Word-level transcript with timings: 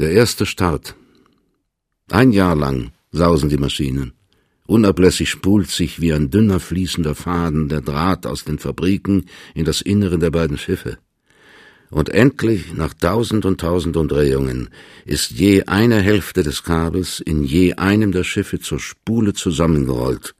Der 0.00 0.10
erste 0.10 0.44
Start. 0.44 0.96
Ein 2.10 2.32
Jahr 2.32 2.56
lang 2.56 2.90
sausen 3.12 3.48
die 3.48 3.58
Maschinen. 3.58 4.12
Unablässig 4.66 5.30
spult 5.30 5.70
sich 5.70 6.00
wie 6.00 6.12
ein 6.12 6.30
dünner 6.30 6.58
fließender 6.58 7.14
Faden 7.14 7.68
der 7.68 7.80
Draht 7.80 8.26
aus 8.26 8.42
den 8.42 8.58
Fabriken 8.58 9.26
in 9.54 9.64
das 9.64 9.80
Innere 9.80 10.18
der 10.18 10.32
beiden 10.32 10.58
Schiffe. 10.58 10.98
Und 11.90 12.08
endlich, 12.08 12.74
nach 12.74 12.92
tausend 12.92 13.44
und 13.44 13.60
tausend 13.60 13.96
Umdrehungen, 13.96 14.68
ist 15.04 15.30
je 15.30 15.62
eine 15.66 16.00
Hälfte 16.00 16.42
des 16.42 16.64
Kabels 16.64 17.20
in 17.20 17.44
je 17.44 17.74
einem 17.74 18.10
der 18.10 18.24
Schiffe 18.24 18.58
zur 18.58 18.80
Spule 18.80 19.32
zusammengerollt. 19.32 20.34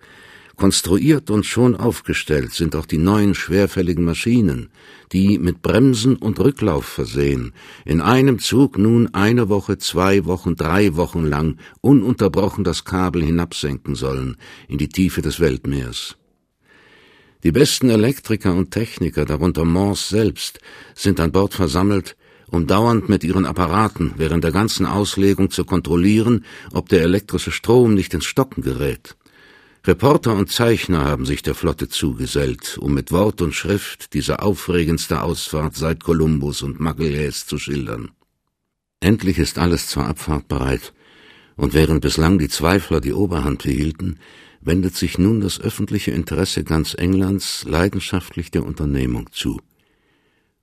Konstruiert 0.57 1.31
und 1.31 1.45
schon 1.45 1.75
aufgestellt 1.75 2.53
sind 2.53 2.77
auch 2.77 2.87
die 2.87 2.99
neuen 2.99 3.35
schwerfälligen 3.35 4.05
Maschinen, 4.05 4.71
die 5.13 5.39
mit 5.39 5.63
Bremsen 5.63 6.17
und 6.17 6.39
Rücklauf 6.39 6.85
versehen, 6.85 7.53
in 7.85 8.01
einem 8.01 8.39
Zug 8.39 8.79
nun 8.79 9.13
eine 9.15 9.49
Woche, 9.49 9.79
zwei 9.79 10.25
Wochen, 10.27 10.55
drei 10.55 10.95
Wochen 10.97 11.25
lang 11.25 11.59
ununterbrochen 11.81 12.63
das 12.63 12.85
Kabel 12.85 13.25
hinabsenken 13.25 13.97
sollen 13.97 14.37
in 14.69 14.79
die 14.79 14.89
Tiefe 14.89 15.23
des 15.23 15.41
Weltmeers. 15.41 16.17
Die 17.43 17.53
besten 17.53 17.91
Elektriker 17.91 18.55
und 18.55 18.71
Techniker, 18.71 19.25
darunter 19.25 19.65
Morse 19.65 20.09
selbst, 20.09 20.61
sind 20.95 21.21
an 21.21 21.33
Bord 21.33 21.53
versammelt, 21.53 22.17
um 22.47 22.67
dauernd 22.67 23.09
mit 23.09 23.25
ihren 23.25 23.45
Apparaten 23.45 24.15
während 24.17 24.45
der 24.45 24.53
ganzen 24.53 24.87
Auslegung 24.87 25.51
zu 25.51 25.65
kontrollieren, 25.65 26.45
ob 26.73 26.89
der 26.89 27.03
elektrische 27.03 27.51
Strom 27.51 27.95
nicht 27.95 28.15
ins 28.15 28.25
Stocken 28.25 28.63
gerät. 28.63 29.17
Reporter 29.87 30.35
und 30.35 30.51
Zeichner 30.51 31.05
haben 31.05 31.27
sich 31.27 31.43
der 31.43 31.55
Flotte 31.55 31.91
zugesellt, 31.91 32.79
um 32.79 32.95
mit 32.95 33.13
Wort 33.13 33.43
und 33.43 33.55
Schrift 33.55 34.15
diese 34.15 34.41
aufregendste 34.41 35.21
Ausfahrt 35.21 35.77
seit 35.77 36.03
Kolumbus 36.03 36.63
und 36.63 36.81
Magalhães 36.81 37.47
zu 37.47 37.59
schildern. 37.59 38.11
Endlich 39.01 39.39
ist 39.39 39.59
alles 39.59 39.89
zur 39.89 40.07
Abfahrt 40.07 40.49
bereit, 40.49 40.95
und 41.57 41.75
während 41.75 42.01
bislang 42.01 42.39
die 42.39 42.49
Zweifler 42.49 43.03
die 43.03 43.13
Oberhand 43.13 43.65
behielten, 43.65 44.19
wendet 44.63 44.97
sich 44.97 45.19
nun 45.19 45.43
das 45.43 45.61
öffentliche 45.61 46.13
Interesse 46.13 46.65
ganz 46.65 46.95
Englands 46.95 47.65
leidenschaftlich 47.69 48.51
der 48.51 48.65
Unternehmung 48.65 49.31
zu. 49.33 49.61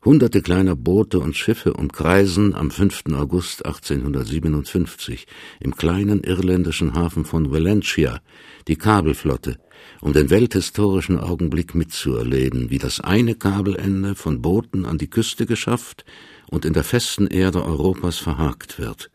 Hunderte 0.04 0.42
kleiner 0.42 0.76
Boote 0.76 1.20
und 1.20 1.38
Schiffe 1.38 1.74
umkreisen 1.74 2.56
am 2.56 2.72
5. 2.72 3.04
August 3.14 3.64
1857 3.68 5.28
im 5.60 5.76
kleinen 5.76 6.24
irländischen 6.24 6.96
Hafen 6.96 7.24
von 7.24 7.52
Valentia 7.52 8.20
die 8.68 8.78
Kabelflotte, 8.78 9.60
um 10.02 10.12
den 10.12 10.32
welthistorischen 10.32 11.20
Augenblick 11.20 11.76
mitzuerleben, 11.76 12.72
wie 12.72 12.80
das 12.80 13.00
eine 13.00 13.36
Kabelende 13.36 14.16
von 14.16 14.42
Booten 14.42 14.86
an 14.86 14.98
die 14.98 15.10
Küste 15.10 15.46
geschafft 15.46 16.04
und 16.50 16.66
in 16.66 16.74
der 16.74 16.84
festen 16.84 17.28
Erde 17.28 17.64
Europas 17.64 18.18
verhakt 18.18 18.80
wird. 18.80 19.12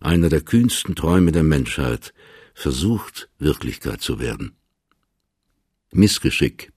Einer 0.00 0.30
der 0.30 0.40
kühnsten 0.40 0.94
Träume 0.94 1.30
der 1.30 1.42
Menschheit, 1.42 2.14
versucht, 2.54 3.28
Wirklichkeit 3.38 4.00
zu 4.00 4.18
werden. 4.18 4.52
Missgeschick. 5.92 6.72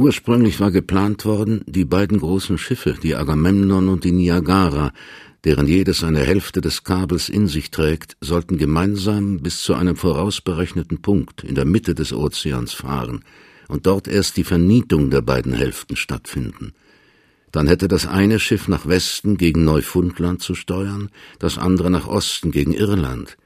Ursprünglich 0.00 0.60
war 0.60 0.70
geplant 0.70 1.26
worden, 1.26 1.60
die 1.66 1.84
beiden 1.84 2.20
großen 2.20 2.56
Schiffe, 2.56 2.96
die 3.02 3.14
Agamemnon 3.14 3.90
und 3.90 4.04
die 4.04 4.12
Niagara, 4.12 4.94
deren 5.44 5.66
jedes 5.66 6.02
eine 6.02 6.20
Hälfte 6.20 6.62
des 6.62 6.84
Kabels 6.84 7.28
in 7.28 7.48
sich 7.48 7.70
trägt, 7.70 8.16
sollten 8.22 8.56
gemeinsam 8.56 9.40
bis 9.40 9.62
zu 9.62 9.74
einem 9.74 9.96
vorausberechneten 9.96 11.02
Punkt 11.02 11.44
in 11.44 11.54
der 11.54 11.66
Mitte 11.66 11.94
des 11.94 12.14
Ozeans 12.14 12.72
fahren 12.72 13.26
und 13.68 13.84
dort 13.84 14.08
erst 14.08 14.38
die 14.38 14.44
Vernietung 14.44 15.10
der 15.10 15.20
beiden 15.20 15.52
Hälften 15.52 15.96
stattfinden. 15.96 16.72
Dann 17.52 17.66
hätte 17.66 17.86
das 17.86 18.06
eine 18.06 18.38
Schiff 18.40 18.68
nach 18.68 18.86
Westen 18.86 19.36
gegen 19.36 19.64
Neufundland 19.64 20.40
zu 20.40 20.54
steuern, 20.54 21.10
das 21.38 21.58
andere 21.58 21.90
nach 21.90 22.08
Osten 22.08 22.52
gegen 22.52 22.72
Irland 22.72 23.36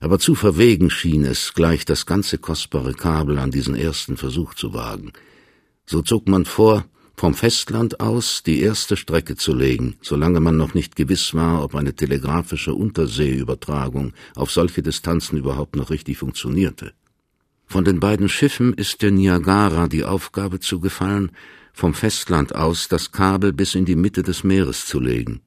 aber 0.00 0.18
zu 0.18 0.34
verwegen 0.34 0.88
schien 0.88 1.24
es, 1.24 1.52
gleich 1.52 1.84
das 1.84 2.06
ganze 2.06 2.38
kostbare 2.38 2.94
Kabel 2.94 3.38
an 3.38 3.50
diesen 3.50 3.76
ersten 3.76 4.16
Versuch 4.16 4.54
zu 4.54 4.72
wagen. 4.72 5.12
So 5.90 6.02
zog 6.02 6.28
man 6.28 6.44
vor, 6.44 6.84
vom 7.16 7.34
Festland 7.34 7.98
aus 7.98 8.44
die 8.44 8.60
erste 8.60 8.96
Strecke 8.96 9.34
zu 9.34 9.52
legen, 9.52 9.96
solange 10.00 10.38
man 10.38 10.56
noch 10.56 10.72
nicht 10.72 10.94
gewiss 10.94 11.34
war, 11.34 11.64
ob 11.64 11.74
eine 11.74 11.94
telegrafische 11.94 12.74
Unterseeübertragung 12.74 14.12
auf 14.36 14.52
solche 14.52 14.82
Distanzen 14.82 15.36
überhaupt 15.36 15.74
noch 15.74 15.90
richtig 15.90 16.18
funktionierte. 16.18 16.92
Von 17.66 17.84
den 17.84 17.98
beiden 17.98 18.28
Schiffen 18.28 18.72
ist 18.72 19.02
der 19.02 19.10
Niagara 19.10 19.88
die 19.88 20.04
Aufgabe 20.04 20.60
zugefallen, 20.60 21.32
vom 21.72 21.92
Festland 21.92 22.54
aus 22.54 22.86
das 22.86 23.10
Kabel 23.10 23.52
bis 23.52 23.74
in 23.74 23.84
die 23.84 23.96
Mitte 23.96 24.22
des 24.22 24.44
Meeres 24.44 24.86
zu 24.86 25.00
legen. 25.00 25.40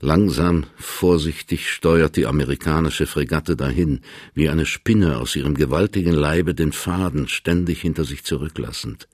Langsam, 0.00 0.66
vorsichtig 0.76 1.70
steuert 1.70 2.16
die 2.16 2.26
amerikanische 2.26 3.06
Fregatte 3.06 3.56
dahin, 3.56 4.00
wie 4.34 4.50
eine 4.50 4.66
Spinne 4.66 5.16
aus 5.16 5.34
ihrem 5.34 5.54
gewaltigen 5.54 6.12
Leibe 6.12 6.54
den 6.54 6.72
Faden 6.72 7.26
ständig 7.26 7.80
hinter 7.80 8.04
sich 8.04 8.22
zurücklassend. 8.22 9.08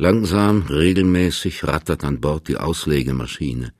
Langsam, 0.00 0.62
regelmäßig 0.70 1.64
rattert 1.64 2.04
an 2.04 2.20
Bord 2.20 2.46
die 2.46 2.56
Auslegemaschine. 2.56 3.72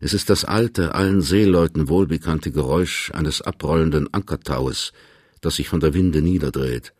Es 0.00 0.12
ist 0.12 0.28
das 0.28 0.44
alte, 0.44 0.94
allen 0.94 1.22
Seeleuten 1.22 1.88
wohlbekannte 1.88 2.52
Geräusch 2.52 3.10
eines 3.14 3.40
abrollenden 3.40 4.12
Ankertaues, 4.12 4.92
das 5.40 5.56
sich 5.56 5.70
von 5.70 5.80
der 5.80 5.94
Winde 5.94 6.20
niederdreht. 6.20 6.92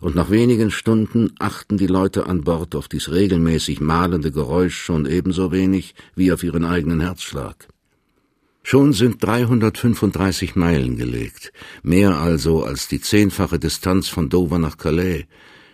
Und 0.00 0.16
nach 0.16 0.28
wenigen 0.28 0.72
Stunden 0.72 1.34
achten 1.38 1.78
die 1.78 1.86
Leute 1.86 2.26
an 2.26 2.40
Bord 2.40 2.74
auf 2.74 2.88
dies 2.88 3.12
regelmäßig 3.12 3.80
malende 3.80 4.32
Geräusch 4.32 4.76
schon 4.76 5.06
ebenso 5.06 5.52
wenig 5.52 5.94
wie 6.16 6.32
auf 6.32 6.42
ihren 6.42 6.64
eigenen 6.64 6.98
Herzschlag. 6.98 7.68
Schon 8.64 8.92
sind 8.92 9.22
335 9.22 10.56
Meilen 10.56 10.96
gelegt, 10.96 11.52
mehr 11.84 12.18
also 12.18 12.64
als 12.64 12.88
die 12.88 13.00
zehnfache 13.00 13.60
Distanz 13.60 14.08
von 14.08 14.28
Dover 14.28 14.58
nach 14.58 14.78
Calais. 14.78 15.26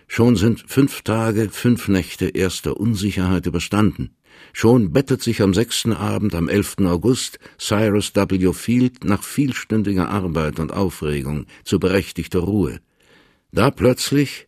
Schon 0.07 0.35
sind 0.35 0.63
fünf 0.67 1.01
Tage, 1.01 1.49
fünf 1.49 1.89
Nächte 1.89 2.29
erster 2.29 2.77
Unsicherheit 2.77 3.45
überstanden. 3.45 4.11
Schon 4.53 4.91
bettet 4.93 5.21
sich 5.21 5.41
am 5.41 5.53
sechsten 5.53 5.93
Abend, 5.93 6.33
am 6.33 6.47
11. 6.47 6.77
August, 6.85 7.39
Cyrus 7.59 8.15
W. 8.15 8.53
Field 8.53 9.03
nach 9.03 9.23
vielstündiger 9.23 10.09
Arbeit 10.09 10.59
und 10.59 10.71
Aufregung 10.73 11.45
zu 11.63 11.79
berechtigter 11.79 12.39
Ruhe. 12.39 12.79
Da 13.51 13.69
plötzlich, 13.71 14.47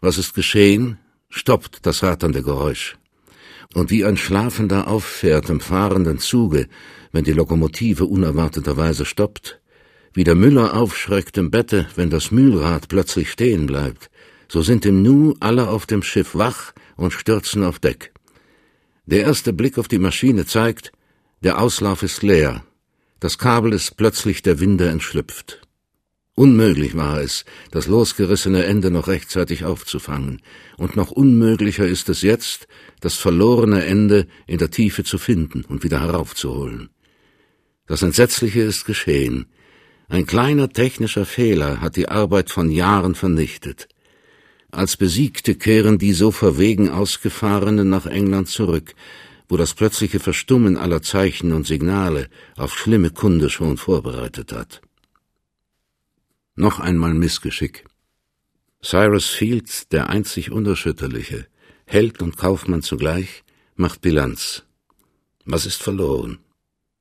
was 0.00 0.18
ist 0.18 0.34
geschehen, 0.34 0.98
stoppt 1.28 1.84
das 1.86 2.02
ratternde 2.02 2.42
Geräusch. 2.42 2.96
Und 3.74 3.90
wie 3.90 4.04
ein 4.04 4.16
Schlafender 4.16 4.88
auffährt 4.88 5.48
im 5.48 5.60
fahrenden 5.60 6.18
Zuge, 6.18 6.66
wenn 7.12 7.24
die 7.24 7.32
Lokomotive 7.32 8.04
unerwarteterweise 8.04 9.04
stoppt, 9.04 9.60
wie 10.12 10.24
der 10.24 10.34
Müller 10.34 10.74
aufschreckt 10.74 11.38
im 11.38 11.50
Bette, 11.50 11.86
wenn 11.94 12.10
das 12.10 12.30
Mühlrad 12.30 12.88
plötzlich 12.88 13.30
stehen 13.30 13.66
bleibt, 13.66 14.09
so 14.50 14.62
sind 14.62 14.84
im 14.84 15.02
Nu 15.02 15.36
alle 15.38 15.68
auf 15.68 15.86
dem 15.86 16.02
Schiff 16.02 16.34
wach 16.34 16.72
und 16.96 17.12
stürzen 17.12 17.62
auf 17.62 17.78
Deck. 17.78 18.12
Der 19.06 19.20
erste 19.22 19.52
Blick 19.52 19.78
auf 19.78 19.86
die 19.86 20.00
Maschine 20.00 20.44
zeigt, 20.44 20.90
der 21.42 21.60
Auslauf 21.60 22.02
ist 22.02 22.22
leer, 22.22 22.64
das 23.20 23.38
Kabel 23.38 23.72
ist 23.72 23.96
plötzlich 23.96 24.42
der 24.42 24.58
Winde 24.58 24.88
entschlüpft. 24.88 25.62
Unmöglich 26.34 26.96
war 26.96 27.20
es, 27.20 27.44
das 27.70 27.86
losgerissene 27.86 28.64
Ende 28.64 28.90
noch 28.90 29.06
rechtzeitig 29.06 29.64
aufzufangen, 29.64 30.42
und 30.78 30.96
noch 30.96 31.12
unmöglicher 31.12 31.86
ist 31.86 32.08
es 32.08 32.22
jetzt, 32.22 32.66
das 33.00 33.14
verlorene 33.14 33.84
Ende 33.84 34.26
in 34.48 34.58
der 34.58 34.70
Tiefe 34.70 35.04
zu 35.04 35.18
finden 35.18 35.64
und 35.64 35.84
wieder 35.84 36.00
heraufzuholen. 36.00 36.88
Das 37.86 38.02
Entsetzliche 38.02 38.62
ist 38.62 38.84
geschehen. 38.84 39.46
Ein 40.08 40.26
kleiner 40.26 40.70
technischer 40.70 41.26
Fehler 41.26 41.80
hat 41.80 41.94
die 41.94 42.08
Arbeit 42.08 42.50
von 42.50 42.70
Jahren 42.70 43.14
vernichtet. 43.14 43.88
Als 44.72 44.96
Besiegte 44.96 45.56
kehren 45.56 45.98
die 45.98 46.12
so 46.12 46.30
verwegen 46.30 46.90
Ausgefahrenen 46.90 47.88
nach 47.88 48.06
England 48.06 48.48
zurück, 48.48 48.94
wo 49.48 49.56
das 49.56 49.74
plötzliche 49.74 50.20
Verstummen 50.20 50.76
aller 50.76 51.02
Zeichen 51.02 51.52
und 51.52 51.66
Signale 51.66 52.28
auf 52.56 52.78
schlimme 52.78 53.10
Kunde 53.10 53.50
schon 53.50 53.76
vorbereitet 53.76 54.52
hat. 54.52 54.80
Noch 56.54 56.78
einmal 56.78 57.14
Missgeschick. 57.14 57.84
Cyrus 58.82 59.26
Fields, 59.26 59.88
der 59.88 60.08
einzig 60.08 60.52
Unerschütterliche, 60.52 61.46
Held 61.84 62.22
und 62.22 62.36
Kaufmann 62.36 62.82
zugleich, 62.82 63.42
macht 63.74 64.00
Bilanz. 64.00 64.62
Was 65.44 65.66
ist 65.66 65.82
verloren? 65.82 66.38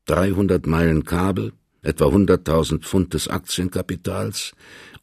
300 0.06 0.66
Meilen 0.66 1.04
Kabel, 1.04 1.54
etwa 1.84 2.06
100.000 2.06 2.80
Pfund 2.80 3.14
des 3.14 3.28
Aktienkapitals 3.28 4.54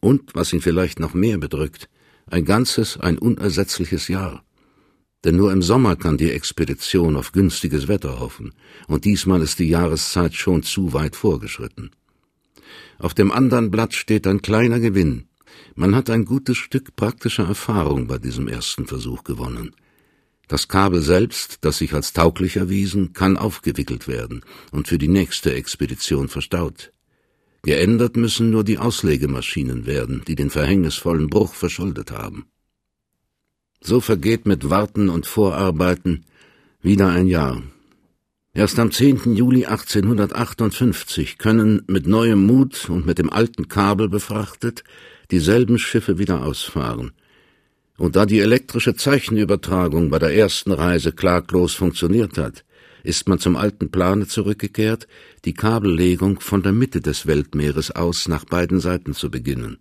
und, 0.01 0.35
was 0.35 0.51
ihn 0.51 0.61
vielleicht 0.61 0.99
noch 0.99 1.13
mehr 1.13 1.37
bedrückt, 1.37 1.87
ein 2.29 2.45
ganzes, 2.45 2.97
ein 2.97 3.17
unersetzliches 3.17 4.07
Jahr. 4.07 4.43
Denn 5.23 5.35
nur 5.35 5.51
im 5.51 5.61
Sommer 5.61 5.95
kann 5.95 6.17
die 6.17 6.31
Expedition 6.31 7.15
auf 7.15 7.31
günstiges 7.31 7.87
Wetter 7.87 8.19
hoffen, 8.19 8.53
und 8.87 9.05
diesmal 9.05 9.41
ist 9.41 9.59
die 9.59 9.69
Jahreszeit 9.69 10.35
schon 10.35 10.63
zu 10.63 10.93
weit 10.93 11.15
vorgeschritten. 11.15 11.91
Auf 12.99 13.13
dem 13.13 13.31
anderen 13.31 13.71
Blatt 13.71 13.93
steht 13.93 14.27
ein 14.27 14.41
kleiner 14.41 14.79
Gewinn. 14.79 15.27
Man 15.75 15.95
hat 15.95 16.09
ein 16.09 16.25
gutes 16.25 16.57
Stück 16.57 16.95
praktischer 16.95 17.47
Erfahrung 17.47 18.07
bei 18.07 18.17
diesem 18.17 18.47
ersten 18.47 18.87
Versuch 18.87 19.23
gewonnen. 19.23 19.75
Das 20.47 20.67
Kabel 20.67 21.01
selbst, 21.01 21.57
das 21.61 21.79
sich 21.79 21.93
als 21.93 22.13
tauglich 22.13 22.55
erwiesen, 22.55 23.13
kann 23.13 23.37
aufgewickelt 23.37 24.07
werden 24.07 24.41
und 24.71 24.87
für 24.87 24.97
die 24.97 25.09
nächste 25.09 25.53
Expedition 25.53 26.29
verstaut. 26.29 26.91
Geändert 27.67 28.15
müssen 28.15 28.49
nur 28.49 28.63
die 28.63 28.77
Auslegemaschinen 28.77 29.85
werden, 29.85 30.21
die 30.25 30.35
den 30.35 30.49
verhängnisvollen 30.49 31.27
Bruch 31.27 31.53
verschuldet 31.53 32.11
haben. 32.11 32.45
So 33.81 33.99
vergeht 33.99 34.45
mit 34.45 34.69
Warten 34.69 35.09
und 35.09 35.25
Vorarbeiten 35.25 36.23
wieder 36.81 37.09
ein 37.09 37.27
Jahr. 37.27 37.61
Erst 38.53 38.79
am 38.79 38.89
10. 38.89 39.35
Juli 39.35 39.65
1858 39.65 41.37
können 41.37 41.81
mit 41.87 42.07
neuem 42.07 42.45
Mut 42.45 42.89
und 42.89 43.05
mit 43.05 43.17
dem 43.17 43.29
alten 43.29 43.67
Kabel 43.67 44.07
befrachtet 44.07 44.85
dieselben 45.29 45.77
Schiffe 45.77 46.17
wieder 46.17 46.45
ausfahren. 46.45 47.11
Und 47.97 48.15
da 48.15 48.25
die 48.25 48.39
elektrische 48.39 48.95
Zeichenübertragung 48.95 50.09
bei 50.09 50.19
der 50.19 50.33
ersten 50.33 50.71
Reise 50.71 51.11
klaglos 51.11 51.73
funktioniert 51.73 52.37
hat, 52.37 52.63
ist 53.07 53.29
man 53.29 53.39
zum 53.39 53.55
alten 53.55 53.89
Plane 53.89 54.27
zurückgekehrt, 54.27 55.07
die 55.45 55.53
Kabellegung 55.53 56.41
von 56.41 56.61
der 56.61 56.73
Mitte 56.73 56.99
des 56.99 57.25
Weltmeeres 57.25 57.91
aus 57.91 58.27
nach 58.27 58.43
beiden 58.43 58.81
Seiten 58.81 59.13
zu 59.13 59.31
beginnen. 59.31 59.77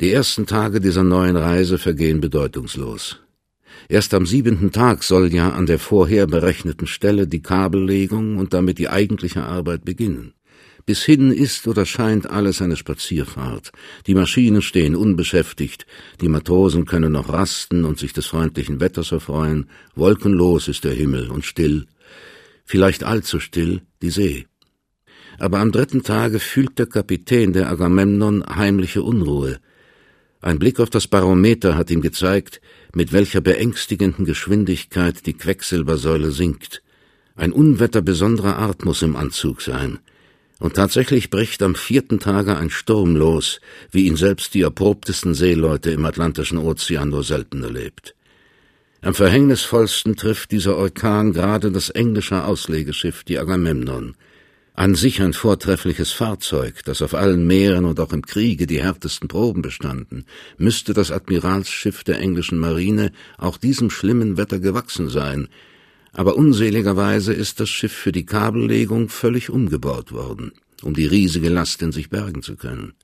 Die 0.00 0.10
ersten 0.10 0.46
Tage 0.46 0.80
dieser 0.80 1.04
neuen 1.04 1.36
Reise 1.36 1.76
vergehen 1.76 2.20
bedeutungslos. 2.20 3.20
Erst 3.88 4.14
am 4.14 4.24
siebenten 4.24 4.72
Tag 4.72 5.02
soll 5.04 5.32
ja 5.34 5.50
an 5.50 5.66
der 5.66 5.78
vorher 5.78 6.26
berechneten 6.26 6.86
Stelle 6.86 7.26
die 7.26 7.42
Kabellegung 7.42 8.38
und 8.38 8.54
damit 8.54 8.78
die 8.78 8.88
eigentliche 8.88 9.42
Arbeit 9.42 9.84
beginnen. 9.84 10.32
Bis 10.86 11.02
hin 11.02 11.30
ist 11.30 11.68
oder 11.68 11.84
scheint 11.84 12.30
alles 12.30 12.62
eine 12.62 12.76
Spazierfahrt. 12.76 13.72
Die 14.06 14.14
Maschinen 14.14 14.62
stehen 14.62 14.96
unbeschäftigt, 14.96 15.84
die 16.22 16.28
Matrosen 16.28 16.86
können 16.86 17.12
noch 17.12 17.28
rasten 17.28 17.84
und 17.84 17.98
sich 17.98 18.14
des 18.14 18.24
freundlichen 18.24 18.80
Wetters 18.80 19.12
erfreuen, 19.12 19.68
wolkenlos 19.94 20.68
ist 20.68 20.84
der 20.84 20.94
Himmel 20.94 21.28
und 21.28 21.44
still, 21.44 21.84
vielleicht 22.68 23.02
allzu 23.02 23.40
still, 23.40 23.80
die 24.02 24.10
See. 24.10 24.46
Aber 25.38 25.58
am 25.58 25.72
dritten 25.72 26.02
Tage 26.02 26.38
fühlt 26.38 26.78
der 26.78 26.86
Kapitän 26.86 27.52
der 27.54 27.70
Agamemnon 27.70 28.44
heimliche 28.44 29.02
Unruhe. 29.02 29.58
Ein 30.42 30.58
Blick 30.58 30.78
auf 30.78 30.90
das 30.90 31.06
Barometer 31.06 31.76
hat 31.76 31.90
ihm 31.90 32.02
gezeigt, 32.02 32.60
mit 32.94 33.12
welcher 33.12 33.40
beängstigenden 33.40 34.26
Geschwindigkeit 34.26 35.26
die 35.26 35.32
Quecksilbersäule 35.32 36.30
sinkt. 36.30 36.82
Ein 37.36 37.52
Unwetter 37.52 38.02
besonderer 38.02 38.58
Art 38.58 38.84
muss 38.84 39.02
im 39.02 39.16
Anzug 39.16 39.62
sein. 39.62 39.98
Und 40.58 40.74
tatsächlich 40.74 41.30
bricht 41.30 41.62
am 41.62 41.74
vierten 41.74 42.18
Tage 42.18 42.56
ein 42.56 42.68
Sturm 42.68 43.16
los, 43.16 43.60
wie 43.90 44.06
ihn 44.06 44.16
selbst 44.16 44.52
die 44.54 44.62
erprobtesten 44.62 45.34
Seeleute 45.34 45.90
im 45.90 46.04
Atlantischen 46.04 46.58
Ozean 46.58 47.08
nur 47.08 47.24
selten 47.24 47.62
erlebt. 47.62 48.14
Am 49.00 49.14
verhängnisvollsten 49.14 50.16
trifft 50.16 50.50
dieser 50.50 50.76
Orkan 50.76 51.32
gerade 51.32 51.70
das 51.70 51.88
englische 51.90 52.44
Auslegeschiff, 52.44 53.22
die 53.22 53.38
Agamemnon. 53.38 54.16
An 54.74 54.96
sich 54.96 55.22
ein 55.22 55.34
vortreffliches 55.34 56.10
Fahrzeug, 56.10 56.82
das 56.84 57.00
auf 57.02 57.14
allen 57.14 57.46
Meeren 57.46 57.84
und 57.84 58.00
auch 58.00 58.12
im 58.12 58.22
Kriege 58.22 58.66
die 58.66 58.82
härtesten 58.82 59.28
Proben 59.28 59.62
bestanden, 59.62 60.24
müsste 60.56 60.94
das 60.94 61.12
Admiralsschiff 61.12 62.02
der 62.02 62.18
englischen 62.18 62.58
Marine 62.58 63.12
auch 63.38 63.56
diesem 63.56 63.90
schlimmen 63.90 64.36
Wetter 64.36 64.58
gewachsen 64.58 65.08
sein, 65.08 65.48
aber 66.12 66.36
unseligerweise 66.36 67.32
ist 67.32 67.60
das 67.60 67.68
Schiff 67.68 67.92
für 67.92 68.12
die 68.12 68.26
Kabellegung 68.26 69.08
völlig 69.08 69.50
umgebaut 69.50 70.10
worden, 70.10 70.52
um 70.82 70.94
die 70.94 71.06
riesige 71.06 71.50
Last 71.50 71.82
in 71.82 71.92
sich 71.92 72.10
bergen 72.10 72.42
zu 72.42 72.56
können. 72.56 72.94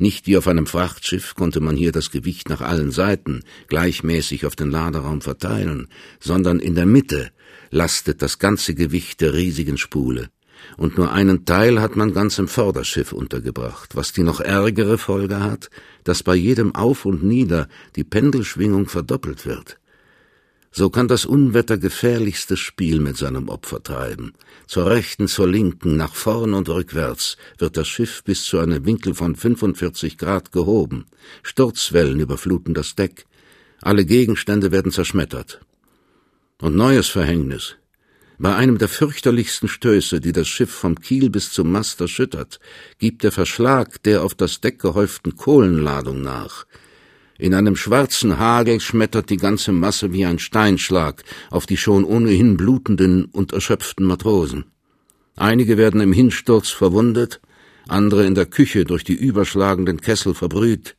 Nicht 0.00 0.26
wie 0.26 0.38
auf 0.38 0.48
einem 0.48 0.66
Frachtschiff 0.66 1.34
konnte 1.34 1.60
man 1.60 1.76
hier 1.76 1.92
das 1.92 2.10
Gewicht 2.10 2.48
nach 2.48 2.62
allen 2.62 2.90
Seiten 2.90 3.42
gleichmäßig 3.68 4.46
auf 4.46 4.56
den 4.56 4.70
Laderaum 4.70 5.20
verteilen, 5.20 5.88
sondern 6.18 6.58
in 6.58 6.74
der 6.74 6.86
Mitte 6.86 7.30
lastet 7.70 8.22
das 8.22 8.38
ganze 8.38 8.74
Gewicht 8.74 9.20
der 9.20 9.34
riesigen 9.34 9.76
Spule. 9.76 10.30
Und 10.78 10.96
nur 10.96 11.12
einen 11.12 11.44
Teil 11.44 11.82
hat 11.82 11.96
man 11.96 12.14
ganz 12.14 12.38
im 12.38 12.48
Vorderschiff 12.48 13.12
untergebracht, 13.12 13.94
was 13.94 14.14
die 14.14 14.22
noch 14.22 14.40
ärgere 14.40 14.96
Folge 14.96 15.40
hat, 15.40 15.68
dass 16.04 16.22
bei 16.22 16.34
jedem 16.34 16.74
Auf 16.74 17.04
und 17.04 17.22
Nieder 17.22 17.68
die 17.94 18.04
Pendelschwingung 18.04 18.88
verdoppelt 18.88 19.44
wird. 19.44 19.79
So 20.72 20.88
kann 20.88 21.08
das 21.08 21.24
Unwetter 21.24 21.78
gefährlichstes 21.78 22.60
Spiel 22.60 23.00
mit 23.00 23.16
seinem 23.16 23.48
Opfer 23.48 23.82
treiben. 23.82 24.34
Zur 24.68 24.86
rechten, 24.86 25.26
zur 25.26 25.48
linken, 25.48 25.96
nach 25.96 26.14
vorn 26.14 26.54
und 26.54 26.68
rückwärts 26.68 27.36
wird 27.58 27.76
das 27.76 27.88
Schiff 27.88 28.22
bis 28.22 28.44
zu 28.44 28.60
einem 28.60 28.86
Winkel 28.86 29.14
von 29.14 29.34
45 29.34 30.16
Grad 30.16 30.52
gehoben. 30.52 31.06
Sturzwellen 31.42 32.20
überfluten 32.20 32.72
das 32.72 32.94
Deck. 32.94 33.26
Alle 33.80 34.04
Gegenstände 34.04 34.70
werden 34.70 34.92
zerschmettert. 34.92 35.60
Und 36.60 36.76
neues 36.76 37.08
Verhängnis. 37.08 37.76
Bei 38.38 38.54
einem 38.54 38.78
der 38.78 38.88
fürchterlichsten 38.88 39.68
Stöße, 39.68 40.20
die 40.20 40.32
das 40.32 40.46
Schiff 40.46 40.70
vom 40.70 41.00
Kiel 41.00 41.30
bis 41.30 41.52
zum 41.52 41.72
Mast 41.72 42.00
erschüttert, 42.00 42.60
gibt 42.98 43.24
der 43.24 43.32
Verschlag 43.32 44.02
der 44.04 44.22
auf 44.22 44.34
das 44.34 44.60
Deck 44.60 44.78
gehäuften 44.78 45.36
Kohlenladung 45.36 46.22
nach. 46.22 46.64
In 47.40 47.54
einem 47.54 47.74
schwarzen 47.74 48.38
Hagel 48.38 48.80
schmettert 48.80 49.30
die 49.30 49.38
ganze 49.38 49.72
Masse 49.72 50.12
wie 50.12 50.26
ein 50.26 50.38
Steinschlag 50.38 51.24
auf 51.50 51.64
die 51.64 51.78
schon 51.78 52.04
ohnehin 52.04 52.58
blutenden 52.58 53.24
und 53.24 53.54
erschöpften 53.54 54.04
Matrosen. 54.04 54.66
Einige 55.36 55.78
werden 55.78 56.02
im 56.02 56.12
Hinsturz 56.12 56.68
verwundet, 56.68 57.40
andere 57.88 58.26
in 58.26 58.34
der 58.34 58.44
Küche 58.44 58.84
durch 58.84 59.04
die 59.04 59.14
überschlagenden 59.14 60.02
Kessel 60.02 60.34
verbrüht. 60.34 60.96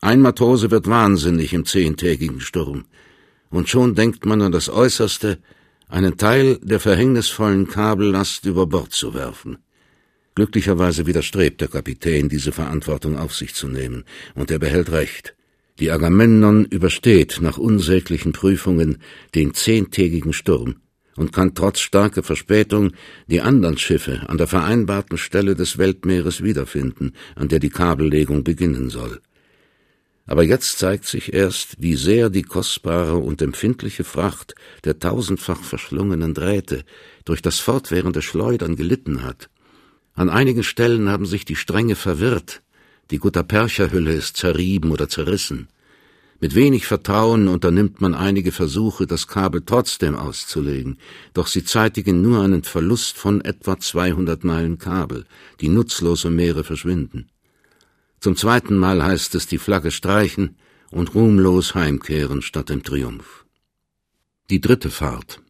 Ein 0.00 0.22
Matrose 0.22 0.70
wird 0.70 0.88
wahnsinnig 0.88 1.52
im 1.52 1.66
zehntägigen 1.66 2.40
Sturm. 2.40 2.86
Und 3.50 3.68
schon 3.68 3.94
denkt 3.94 4.24
man 4.24 4.40
an 4.40 4.52
das 4.52 4.70
Äußerste, 4.70 5.38
einen 5.88 6.16
Teil 6.16 6.58
der 6.62 6.80
verhängnisvollen 6.80 7.68
Kabellast 7.68 8.46
über 8.46 8.66
Bord 8.66 8.92
zu 8.92 9.12
werfen. 9.12 9.58
Glücklicherweise 10.34 11.04
widerstrebt 11.04 11.60
der 11.60 11.68
Kapitän, 11.68 12.30
diese 12.30 12.52
Verantwortung 12.52 13.18
auf 13.18 13.34
sich 13.34 13.54
zu 13.54 13.68
nehmen, 13.68 14.04
und 14.34 14.50
er 14.50 14.58
behält 14.58 14.90
Recht. 14.90 15.34
Die 15.80 15.90
Agamemnon 15.90 16.66
übersteht 16.66 17.38
nach 17.40 17.58
unsäglichen 17.58 18.32
Prüfungen 18.32 18.98
den 19.34 19.54
zehntägigen 19.54 20.32
Sturm 20.32 20.76
und 21.16 21.32
kann 21.32 21.54
trotz 21.54 21.80
starker 21.80 22.22
Verspätung 22.22 22.92
die 23.26 23.40
anderen 23.40 23.76
Schiffe 23.78 24.28
an 24.28 24.38
der 24.38 24.46
vereinbarten 24.46 25.18
Stelle 25.18 25.56
des 25.56 25.76
Weltmeeres 25.76 26.42
wiederfinden, 26.42 27.12
an 27.34 27.48
der 27.48 27.58
die 27.58 27.70
Kabellegung 27.70 28.44
beginnen 28.44 28.88
soll. 28.88 29.20
Aber 30.26 30.42
jetzt 30.42 30.78
zeigt 30.78 31.04
sich 31.04 31.34
erst, 31.34 31.76
wie 31.78 31.96
sehr 31.96 32.30
die 32.30 32.42
kostbare 32.42 33.16
und 33.16 33.42
empfindliche 33.42 34.04
Fracht 34.04 34.54
der 34.84 34.98
tausendfach 34.98 35.62
verschlungenen 35.62 36.34
Drähte 36.34 36.84
durch 37.24 37.42
das 37.42 37.58
fortwährende 37.58 38.22
Schleudern 38.22 38.76
gelitten 38.76 39.22
hat. 39.22 39.50
An 40.14 40.30
einigen 40.30 40.62
Stellen 40.62 41.08
haben 41.08 41.26
sich 41.26 41.44
die 41.44 41.56
Stränge 41.56 41.96
verwirrt, 41.96 42.62
die 43.10 43.18
Guttapercha-Hülle 43.18 44.12
ist 44.12 44.36
zerrieben 44.36 44.90
oder 44.90 45.08
zerrissen. 45.08 45.68
Mit 46.40 46.54
wenig 46.54 46.86
Vertrauen 46.86 47.48
unternimmt 47.48 48.00
man 48.00 48.14
einige 48.14 48.52
Versuche, 48.52 49.06
das 49.06 49.28
Kabel 49.28 49.62
trotzdem 49.64 50.14
auszulegen, 50.14 50.98
doch 51.32 51.46
sie 51.46 51.64
zeitigen 51.64 52.22
nur 52.22 52.42
einen 52.42 52.64
Verlust 52.64 53.16
von 53.16 53.40
etwa 53.40 53.78
200 53.78 54.44
Meilen 54.44 54.78
Kabel, 54.78 55.24
die 55.60 55.68
nutzlos 55.68 56.24
im 56.24 56.36
Meere 56.36 56.64
verschwinden. 56.64 57.28
Zum 58.20 58.36
zweiten 58.36 58.76
Mal 58.76 59.02
heißt 59.02 59.34
es 59.34 59.46
die 59.46 59.58
Flagge 59.58 59.90
streichen 59.90 60.56
und 60.90 61.14
ruhmlos 61.14 61.74
heimkehren 61.74 62.42
statt 62.42 62.68
dem 62.68 62.82
Triumph. 62.82 63.44
Die 64.50 64.60
dritte 64.60 64.90
Fahrt. 64.90 65.40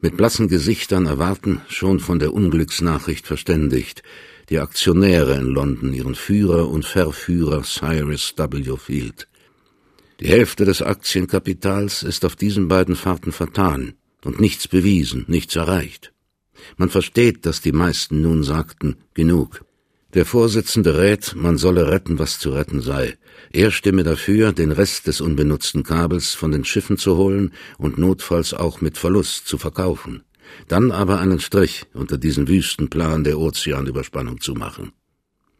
Mit 0.00 0.16
blassen 0.16 0.48
Gesichtern 0.48 1.06
erwarten, 1.06 1.62
schon 1.68 2.00
von 2.00 2.18
der 2.18 2.34
Unglücksnachricht 2.34 3.26
verständigt, 3.26 4.02
die 4.48 4.60
Aktionäre 4.60 5.34
in 5.34 5.46
London 5.46 5.92
ihren 5.92 6.14
Führer 6.14 6.68
und 6.68 6.84
Verführer 6.84 7.62
Cyrus 7.64 8.34
W. 8.36 8.76
Field. 8.76 9.28
Die 10.20 10.28
Hälfte 10.28 10.64
des 10.64 10.82
Aktienkapitals 10.82 12.02
ist 12.02 12.24
auf 12.24 12.36
diesen 12.36 12.68
beiden 12.68 12.96
Fahrten 12.96 13.32
vertan 13.32 13.94
und 14.24 14.40
nichts 14.40 14.68
bewiesen, 14.68 15.24
nichts 15.28 15.56
erreicht. 15.56 16.12
Man 16.76 16.88
versteht, 16.88 17.44
dass 17.44 17.60
die 17.60 17.72
meisten 17.72 18.22
nun 18.22 18.42
sagten, 18.42 18.96
genug. 19.14 19.64
Der 20.14 20.24
Vorsitzende 20.24 20.96
rät, 20.96 21.34
man 21.36 21.58
solle 21.58 21.90
retten, 21.90 22.18
was 22.18 22.38
zu 22.38 22.50
retten 22.50 22.80
sei. 22.80 23.18
Er 23.52 23.70
stimme 23.70 24.04
dafür, 24.04 24.52
den 24.52 24.72
Rest 24.72 25.06
des 25.08 25.20
unbenutzten 25.20 25.82
Kabels 25.82 26.32
von 26.32 26.52
den 26.52 26.64
Schiffen 26.64 26.96
zu 26.96 27.16
holen 27.16 27.52
und 27.76 27.98
notfalls 27.98 28.54
auch 28.54 28.80
mit 28.80 28.96
Verlust 28.96 29.46
zu 29.46 29.58
verkaufen 29.58 30.22
dann 30.68 30.90
aber 30.90 31.20
einen 31.20 31.40
Strich 31.40 31.84
unter 31.92 32.18
diesen 32.18 32.48
wüsten 32.48 32.88
Plan 32.88 33.24
der 33.24 33.38
Ozeanüberspannung 33.38 34.40
zu 34.40 34.54
machen. 34.54 34.92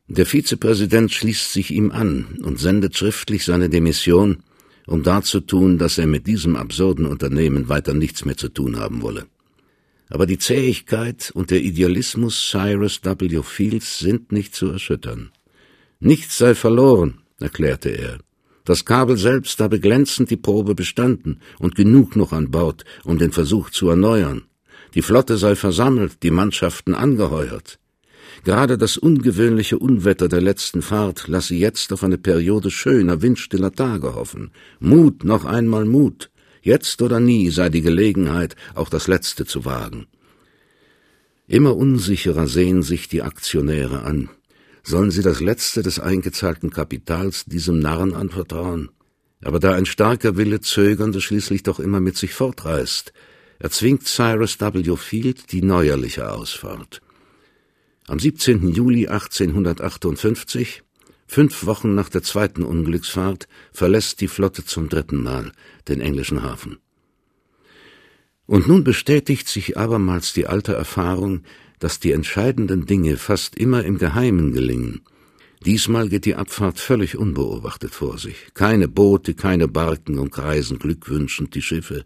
Der 0.09 0.27
Vizepräsident 0.27 1.13
schließt 1.13 1.53
sich 1.53 1.73
ihm 1.73 1.91
an 1.91 2.39
und 2.43 2.61
sendet 2.61 2.97
schriftlich 2.97 3.45
seine 3.45 3.69
Demission, 3.69 4.39
um 4.87 5.03
darzutun, 5.03 5.79
dass 5.79 5.99
er 5.99 6.07
mit 6.07 6.27
diesem 6.27 6.55
absurden 6.55 7.07
Unternehmen 7.07 7.69
weiter 7.69 7.93
nichts 7.93 8.25
mehr 8.25 8.37
zu 8.37 8.49
tun 8.49 8.79
haben 8.79 9.03
wolle. 9.03 9.27
Aber 10.09 10.27
die 10.27 10.39
Zähigkeit 10.39 11.33
und 11.35 11.51
der 11.51 11.63
Idealismus 11.63 12.51
Cyrus 12.51 13.01
W. 13.03 13.43
Fields 13.43 13.99
sind 13.99 14.31
nicht 14.31 14.55
zu 14.55 14.69
erschüttern. 14.69 15.33
Nichts 15.99 16.39
sei 16.39 16.55
verloren, 16.55 17.19
erklärte 17.41 17.89
er. 17.89 18.19
Das 18.65 18.85
Kabel 18.85 19.17
selbst 19.17 19.61
habe 19.61 19.81
glänzend 19.81 20.31
die 20.31 20.37
Probe 20.37 20.75
bestanden 20.75 21.41
und 21.59 21.75
genug 21.75 22.17
noch 22.17 22.33
an 22.33 22.51
Bord, 22.51 22.85
um 23.05 23.19
den 23.19 23.33
Versuch 23.33 23.71
zu 23.71 23.89
erneuern. 23.89 24.43
Die 24.95 25.03
Flotte 25.03 25.37
sei 25.37 25.57
versammelt, 25.57 26.23
die 26.23 26.31
Mannschaften 26.31 26.95
angeheuert. 26.95 27.79
Gerade 28.45 28.79
das 28.79 28.97
ungewöhnliche 28.97 29.79
Unwetter 29.79 30.29
der 30.29 30.41
letzten 30.41 30.83
Fahrt 30.83 31.29
lasse 31.29 31.55
jetzt 31.55 31.93
auf 31.93 32.05
eine 32.05 32.19
Periode 32.19 32.71
schöner, 32.71 33.23
windstiller 33.23 33.73
Tage 33.73 34.15
hoffen. 34.15 34.51
Mut, 34.79 35.25
noch 35.25 35.45
einmal 35.45 35.85
Mut. 35.85 36.31
Jetzt 36.63 37.01
oder 37.03 37.21
nie 37.21 37.51
sei 37.51 37.69
die 37.69 37.83
Gelegenheit, 37.83 38.57
auch 38.75 38.89
das 38.89 39.07
Letzte 39.07 39.47
zu 39.47 39.65
wagen. 39.65 40.07
Immer 41.47 41.77
unsicherer 41.77 42.49
sehen 42.49 42.83
sich 42.83 43.09
die 43.09 43.23
Aktionäre 43.23 44.03
an. 44.03 44.29
Sollen 44.83 45.11
sie 45.11 45.23
das 45.23 45.41
Letzte 45.41 45.83
des 45.83 45.99
eingezahlten 46.01 46.71
Kapitals 46.71 47.45
diesem 47.45 47.79
Narren 47.79 48.15
anvertrauen? 48.15 48.91
Aber 49.43 49.61
da 49.61 49.73
ein 49.75 49.87
starker 49.87 50.37
Wille 50.37 50.61
Zögernde 50.61 51.21
schließlich 51.21 51.63
doch 51.63 51.79
immer 51.79 52.01
mit 52.01 52.17
sich 52.17 52.35
fortreißt, 52.35 53.13
erzwingt 53.59 54.07
Cyrus 54.07 54.61
W. 54.61 54.97
Field 54.97 55.53
die 55.53 55.63
neuerliche 55.63 56.31
Ausfahrt. 56.33 57.01
Am 58.07 58.19
17. 58.19 58.69
Juli 58.73 59.09
1858, 59.09 60.83
fünf 61.27 61.67
Wochen 61.67 61.95
nach 61.95 62.09
der 62.09 62.23
zweiten 62.23 62.63
Unglücksfahrt, 62.63 63.49
verlässt 63.73 64.21
die 64.21 64.29
Flotte 64.29 64.65
zum 64.65 64.89
dritten 64.89 65.23
Mal 65.23 65.53
den 65.89 66.01
englischen 66.01 66.43
Hafen. 66.43 66.79
Und 68.47 68.69
nun 68.69 68.85
bestätigt 68.85 69.49
sich 69.49 69.77
abermals 69.77 70.33
die 70.33 70.47
alte 70.47 70.75
Erfahrung, 70.75 71.43
dass 71.79 71.99
die 71.99 72.13
entscheidenden 72.13 72.87
Dinge 72.87 73.17
fast 73.17 73.57
immer 73.57 73.85
im 73.85 73.99
Geheimen 73.99 74.53
gelingen. 74.53 75.03
Diesmal 75.65 76.09
geht 76.09 76.27
die 76.27 76.37
Abfahrt 76.37 76.79
völlig 76.79 77.17
unbeobachtet 77.17 77.93
vor 77.93 78.19
sich. 78.19 78.37
Keine 78.55 78.87
Boote, 78.87 79.35
keine 79.35 79.67
Barken 79.67 80.19
umkreisen 80.19 80.79
glückwünschend 80.79 81.55
die 81.55 81.63
Schiffe. 81.63 82.05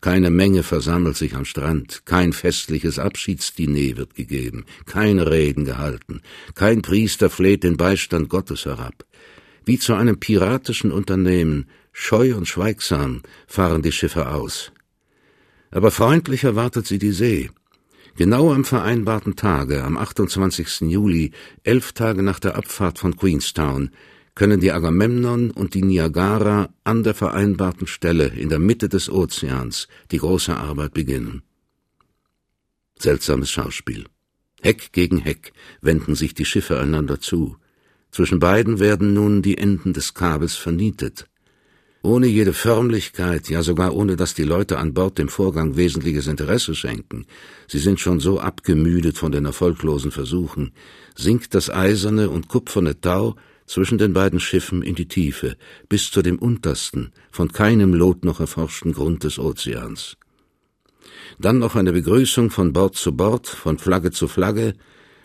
Keine 0.00 0.30
Menge 0.30 0.62
versammelt 0.62 1.16
sich 1.16 1.34
am 1.34 1.44
Strand, 1.44 2.02
kein 2.04 2.32
festliches 2.32 2.98
Abschiedsdiner 2.98 3.96
wird 3.96 4.14
gegeben, 4.14 4.64
keine 4.84 5.30
Reden 5.30 5.64
gehalten, 5.64 6.20
kein 6.54 6.82
Priester 6.82 7.30
fleht 7.30 7.62
den 7.62 7.76
Beistand 7.76 8.28
Gottes 8.28 8.66
herab. 8.66 9.04
Wie 9.64 9.78
zu 9.78 9.94
einem 9.94 10.20
piratischen 10.20 10.92
Unternehmen, 10.92 11.66
scheu 11.92 12.36
und 12.36 12.46
schweigsam, 12.46 13.22
fahren 13.46 13.82
die 13.82 13.92
Schiffe 13.92 14.28
aus. 14.28 14.72
Aber 15.70 15.90
freundlich 15.90 16.44
erwartet 16.44 16.86
sie 16.86 16.98
die 16.98 17.12
See. 17.12 17.50
Genau 18.16 18.52
am 18.52 18.64
vereinbarten 18.64 19.36
Tage, 19.36 19.82
am 19.82 19.96
28. 19.96 20.82
Juli, 20.82 21.32
elf 21.64 21.92
Tage 21.92 22.22
nach 22.22 22.38
der 22.38 22.56
Abfahrt 22.56 22.98
von 22.98 23.16
Queenstown, 23.16 23.90
können 24.36 24.60
die 24.60 24.70
Agamemnon 24.70 25.50
und 25.50 25.74
die 25.74 25.82
Niagara 25.82 26.68
an 26.84 27.02
der 27.02 27.14
vereinbarten 27.14 27.88
Stelle 27.88 28.28
in 28.28 28.48
der 28.48 28.60
Mitte 28.60 28.88
des 28.88 29.10
Ozeans 29.10 29.88
die 30.12 30.18
große 30.18 30.56
Arbeit 30.56 30.94
beginnen. 30.94 31.42
Seltsames 33.00 33.50
Schauspiel. 33.50 34.04
Heck 34.62 34.92
gegen 34.92 35.18
Heck 35.18 35.52
wenden 35.80 36.14
sich 36.14 36.34
die 36.34 36.44
Schiffe 36.44 36.78
einander 36.78 37.18
zu. 37.20 37.56
Zwischen 38.12 38.38
beiden 38.38 38.78
werden 38.78 39.12
nun 39.14 39.42
die 39.42 39.58
Enden 39.58 39.92
des 39.92 40.14
Kabels 40.14 40.54
vernietet 40.54 41.26
ohne 42.06 42.28
jede 42.28 42.52
Förmlichkeit, 42.52 43.50
ja 43.50 43.62
sogar 43.62 43.94
ohne 43.94 44.14
dass 44.14 44.32
die 44.34 44.44
Leute 44.44 44.78
an 44.78 44.94
Bord 44.94 45.18
dem 45.18 45.28
Vorgang 45.28 45.76
wesentliches 45.76 46.28
Interesse 46.28 46.74
schenken, 46.74 47.26
sie 47.66 47.80
sind 47.80 47.98
schon 47.98 48.20
so 48.20 48.38
abgemüdet 48.38 49.18
von 49.18 49.32
den 49.32 49.44
erfolglosen 49.44 50.12
Versuchen, 50.12 50.72
sinkt 51.16 51.54
das 51.54 51.68
eiserne 51.68 52.30
und 52.30 52.46
kupferne 52.46 53.00
Tau 53.00 53.34
zwischen 53.66 53.98
den 53.98 54.12
beiden 54.12 54.40
Schiffen 54.40 54.82
in 54.82 54.94
die 54.94 55.08
Tiefe, 55.08 55.56
bis 55.88 56.10
zu 56.10 56.22
dem 56.22 56.38
untersten, 56.38 57.12
von 57.30 57.52
keinem 57.52 57.94
Lot 57.94 58.24
noch 58.24 58.40
erforschten 58.40 58.92
Grund 58.92 59.24
des 59.24 59.38
Ozeans. 59.38 60.16
Dann 61.38 61.58
noch 61.58 61.74
eine 61.74 61.92
Begrüßung 61.92 62.50
von 62.50 62.72
Bord 62.72 62.96
zu 62.96 63.16
Bord, 63.16 63.48
von 63.48 63.78
Flagge 63.78 64.10
zu 64.10 64.28
Flagge, 64.28 64.74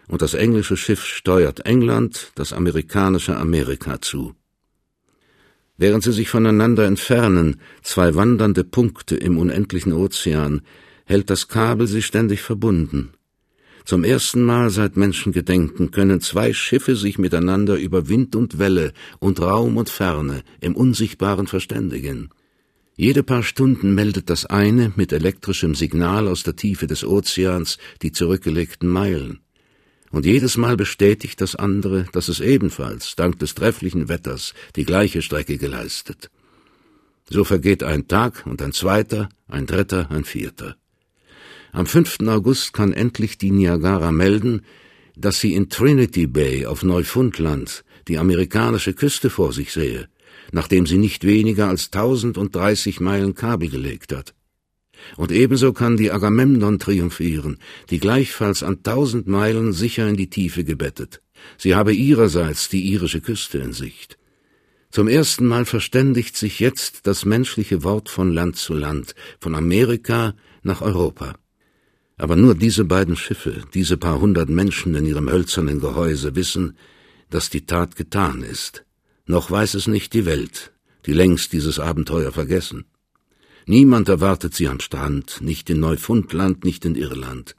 und 0.07 0.21
das 0.21 0.33
englische 0.33 0.75
Schiff 0.75 1.05
steuert 1.05 1.65
England, 1.65 2.31
das 2.35 2.51
amerikanische 2.51 3.37
Amerika 3.37 4.01
zu. 4.01 4.35
Während 5.77 6.03
sie 6.03 6.11
sich 6.11 6.29
voneinander 6.29 6.85
entfernen, 6.85 7.61
zwei 7.81 8.13
wandernde 8.13 8.63
Punkte 8.63 9.15
im 9.15 9.37
unendlichen 9.37 9.93
Ozean, 9.93 10.61
hält 11.05 11.29
das 11.29 11.47
Kabel 11.47 11.87
sie 11.87 12.01
ständig 12.01 12.41
verbunden. 12.41 13.13
Zum 13.85 14.03
ersten 14.03 14.43
Mal 14.43 14.69
seit 14.69 14.97
Menschengedenken 14.97 15.91
können 15.91 16.21
zwei 16.21 16.53
Schiffe 16.53 16.95
sich 16.95 17.17
miteinander 17.17 17.75
über 17.77 18.09
Wind 18.09 18.35
und 18.35 18.59
Welle 18.59 18.93
und 19.19 19.41
Raum 19.41 19.77
und 19.77 19.89
Ferne 19.89 20.43
im 20.59 20.75
Unsichtbaren 20.75 21.47
verständigen. 21.47 22.29
Jede 22.95 23.23
paar 23.23 23.43
Stunden 23.43 23.95
meldet 23.95 24.29
das 24.29 24.45
eine 24.45 24.91
mit 24.95 25.11
elektrischem 25.11 25.75
Signal 25.75 26.27
aus 26.27 26.43
der 26.43 26.55
Tiefe 26.55 26.87
des 26.87 27.03
Ozeans 27.03 27.77
die 28.01 28.11
zurückgelegten 28.11 28.87
Meilen 28.87 29.39
und 30.11 30.25
jedes 30.25 30.57
Mal 30.57 30.77
bestätigt 30.77 31.41
das 31.41 31.55
andere, 31.55 32.05
dass 32.11 32.27
es 32.27 32.39
ebenfalls, 32.39 33.15
dank 33.15 33.39
des 33.39 33.55
trefflichen 33.55 34.09
Wetters, 34.09 34.53
die 34.75 34.83
gleiche 34.83 35.21
Strecke 35.21 35.57
geleistet. 35.57 36.29
So 37.29 37.43
vergeht 37.43 37.81
ein 37.81 38.07
Tag 38.07 38.45
und 38.45 38.61
ein 38.61 38.73
zweiter, 38.73 39.29
ein 39.47 39.65
dritter, 39.65 40.11
ein 40.11 40.25
vierter. 40.25 40.75
Am 41.73 41.85
5. 41.85 42.19
August 42.27 42.73
kann 42.73 42.91
endlich 42.91 43.37
die 43.37 43.51
Niagara 43.51 44.11
melden, 44.11 44.61
dass 45.15 45.39
sie 45.39 45.53
in 45.53 45.69
Trinity 45.69 46.27
Bay 46.27 46.65
auf 46.65 46.83
Neufundland 46.83 47.85
die 48.09 48.17
amerikanische 48.17 48.93
Küste 48.93 49.29
vor 49.29 49.53
sich 49.53 49.71
sehe, 49.71 50.09
nachdem 50.51 50.85
sie 50.85 50.97
nicht 50.97 51.23
weniger 51.23 51.69
als 51.69 51.85
1030 51.85 52.99
Meilen 52.99 53.35
Kabel 53.35 53.69
gelegt 53.69 54.11
hat. 54.11 54.33
Und 55.15 55.31
ebenso 55.31 55.71
kann 55.71 55.95
die 55.97 56.11
Agamemnon 56.11 56.77
triumphieren, 56.77 57.57
die 57.89 57.99
gleichfalls 57.99 58.63
an 58.63 58.83
tausend 58.83 59.27
Meilen 59.27 59.71
sicher 59.71 60.07
in 60.07 60.17
die 60.17 60.29
Tiefe 60.29 60.63
gebettet. 60.63 61.21
Sie 61.57 61.73
habe 61.73 61.93
ihrerseits 61.93 62.67
die 62.69 62.85
irische 62.91 63.21
Küste 63.21 63.59
in 63.59 63.73
Sicht. 63.73 64.17
Zum 64.91 65.07
ersten 65.07 65.45
Mal 65.45 65.63
verständigt 65.65 66.35
sich 66.35 66.59
jetzt 66.59 67.07
das 67.07 67.23
menschliche 67.23 67.83
Wort 67.83 68.09
von 68.09 68.33
Land 68.33 68.57
zu 68.57 68.73
Land, 68.73 69.15
von 69.39 69.55
Amerika 69.55 70.35
nach 70.63 70.81
Europa. 70.81 71.35
Aber 72.21 72.35
nur 72.35 72.53
diese 72.53 72.85
beiden 72.85 73.15
Schiffe, 73.15 73.63
diese 73.73 73.97
paar 73.97 74.21
hundert 74.21 74.47
Menschen 74.47 74.93
in 74.93 75.07
ihrem 75.07 75.27
hölzernen 75.27 75.79
Gehäuse 75.79 76.35
wissen, 76.35 76.77
dass 77.31 77.49
die 77.49 77.65
Tat 77.65 77.95
getan 77.95 78.43
ist. 78.43 78.85
Noch 79.25 79.49
weiß 79.49 79.73
es 79.73 79.87
nicht 79.87 80.13
die 80.13 80.27
Welt, 80.27 80.71
die 81.07 81.13
längst 81.13 81.51
dieses 81.51 81.79
Abenteuer 81.79 82.31
vergessen. 82.31 82.85
Niemand 83.65 84.07
erwartet 84.07 84.53
sie 84.53 84.67
am 84.67 84.79
Strand, 84.79 85.41
nicht 85.41 85.67
in 85.71 85.79
Neufundland, 85.79 86.63
nicht 86.63 86.85
in 86.85 86.93
Irland. 86.93 87.55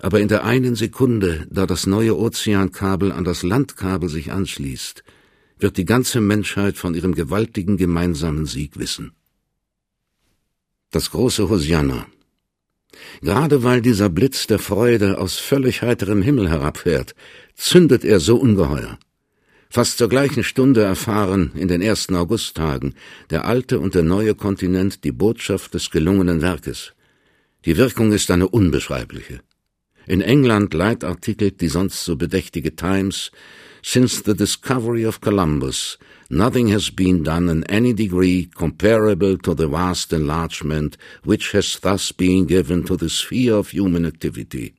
Aber 0.00 0.20
in 0.20 0.28
der 0.28 0.44
einen 0.44 0.74
Sekunde, 0.74 1.46
da 1.48 1.64
das 1.64 1.86
neue 1.86 2.18
Ozeankabel 2.18 3.10
an 3.10 3.24
das 3.24 3.42
Landkabel 3.42 4.10
sich 4.10 4.32
anschließt, 4.32 5.02
wird 5.58 5.78
die 5.78 5.86
ganze 5.86 6.20
Menschheit 6.20 6.76
von 6.76 6.94
ihrem 6.94 7.14
gewaltigen 7.14 7.78
gemeinsamen 7.78 8.44
Sieg 8.44 8.78
wissen. 8.78 9.12
Das 10.90 11.10
große 11.10 11.48
Hosianna. 11.48 12.06
Gerade 13.20 13.62
weil 13.62 13.82
dieser 13.82 14.08
Blitz 14.08 14.46
der 14.46 14.58
Freude 14.58 15.18
aus 15.18 15.38
völlig 15.38 15.82
heiterem 15.82 16.22
Himmel 16.22 16.50
herabfährt, 16.50 17.14
zündet 17.54 18.04
er 18.04 18.20
so 18.20 18.36
ungeheuer. 18.36 18.98
Fast 19.70 19.96
zur 19.96 20.10
gleichen 20.10 20.44
Stunde 20.44 20.82
erfahren 20.82 21.52
in 21.54 21.66
den 21.68 21.80
ersten 21.80 22.14
Augusttagen 22.14 22.94
der 23.30 23.46
alte 23.46 23.80
und 23.80 23.94
der 23.94 24.02
neue 24.02 24.34
Kontinent 24.34 25.02
die 25.04 25.12
Botschaft 25.12 25.72
des 25.72 25.90
gelungenen 25.90 26.42
Werkes. 26.42 26.92
Die 27.64 27.76
Wirkung 27.78 28.12
ist 28.12 28.30
eine 28.30 28.48
unbeschreibliche. 28.48 29.40
In 30.06 30.20
England 30.20 30.74
leitartikelt 30.74 31.60
die 31.60 31.68
sonst 31.68 32.04
so 32.04 32.16
bedächtige 32.16 32.76
Times 32.76 33.30
Since 33.82 34.22
the 34.22 34.34
discovery 34.34 35.02
of 35.02 35.20
Columbus, 35.20 35.98
nothing 36.30 36.68
has 36.68 36.90
been 36.90 37.24
done 37.24 37.48
in 37.48 37.64
any 37.64 37.92
degree 37.92 38.46
comparable 38.46 39.36
to 39.38 39.54
the 39.54 39.66
vast 39.66 40.12
enlargement 40.12 40.96
which 41.24 41.50
has 41.52 41.78
thus 41.80 42.12
been 42.12 42.46
given 42.46 42.84
to 42.84 42.96
the 42.96 43.10
sphere 43.10 43.54
of 43.54 43.70
human 43.70 44.06
activity. 44.06 44.74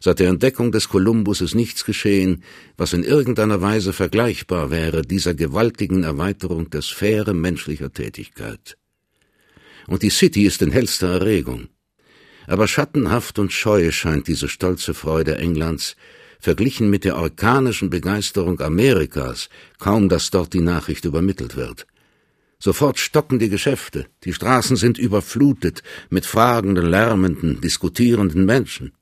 Seit 0.00 0.18
der 0.18 0.28
Entdeckung 0.28 0.72
des 0.72 0.88
Kolumbus 0.88 1.40
ist 1.40 1.54
nichts 1.54 1.84
geschehen, 1.84 2.42
was 2.76 2.92
in 2.92 3.04
irgendeiner 3.04 3.62
Weise 3.62 3.92
vergleichbar 3.92 4.70
wäre 4.70 5.02
dieser 5.02 5.34
gewaltigen 5.34 6.02
Erweiterung 6.02 6.68
der 6.68 6.82
Sphäre 6.82 7.32
menschlicher 7.32 7.92
Tätigkeit. 7.92 8.76
Und 9.86 10.02
die 10.02 10.10
City 10.10 10.44
ist 10.44 10.62
in 10.62 10.72
hellster 10.72 11.08
Erregung. 11.08 11.68
Aber 12.46 12.68
schattenhaft 12.68 13.38
und 13.38 13.52
scheu 13.52 13.90
scheint 13.90 14.28
diese 14.28 14.48
stolze 14.48 14.94
Freude 14.94 15.38
Englands, 15.38 15.96
verglichen 16.46 16.88
mit 16.88 17.02
der 17.02 17.16
orkanischen 17.16 17.90
Begeisterung 17.90 18.60
Amerikas, 18.60 19.48
kaum 19.80 20.08
dass 20.08 20.30
dort 20.30 20.52
die 20.52 20.60
Nachricht 20.60 21.04
übermittelt 21.04 21.56
wird. 21.56 21.88
Sofort 22.60 23.00
stocken 23.00 23.40
die 23.40 23.48
Geschäfte, 23.48 24.06
die 24.22 24.32
Straßen 24.32 24.76
sind 24.76 24.96
überflutet 24.96 25.82
mit 26.08 26.24
fragenden, 26.24 26.86
lärmenden, 26.86 27.60
diskutierenden 27.60 28.44
Menschen. 28.44 28.92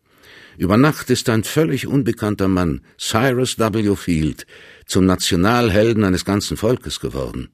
Über 0.56 0.78
Nacht 0.78 1.10
ist 1.10 1.28
ein 1.28 1.44
völlig 1.44 1.86
unbekannter 1.86 2.48
Mann, 2.48 2.80
Cyrus 2.96 3.58
W. 3.58 3.94
Field, 3.94 4.46
zum 4.86 5.04
Nationalhelden 5.04 6.02
eines 6.04 6.24
ganzen 6.24 6.56
Volkes 6.56 6.98
geworden. 6.98 7.50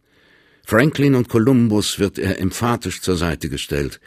Franklin 0.64 1.16
und 1.16 1.28
Columbus 1.28 1.98
wird 1.98 2.16
er 2.20 2.38
emphatisch 2.38 3.00
zur 3.00 3.16
Seite 3.16 3.48
gestellt. 3.48 4.00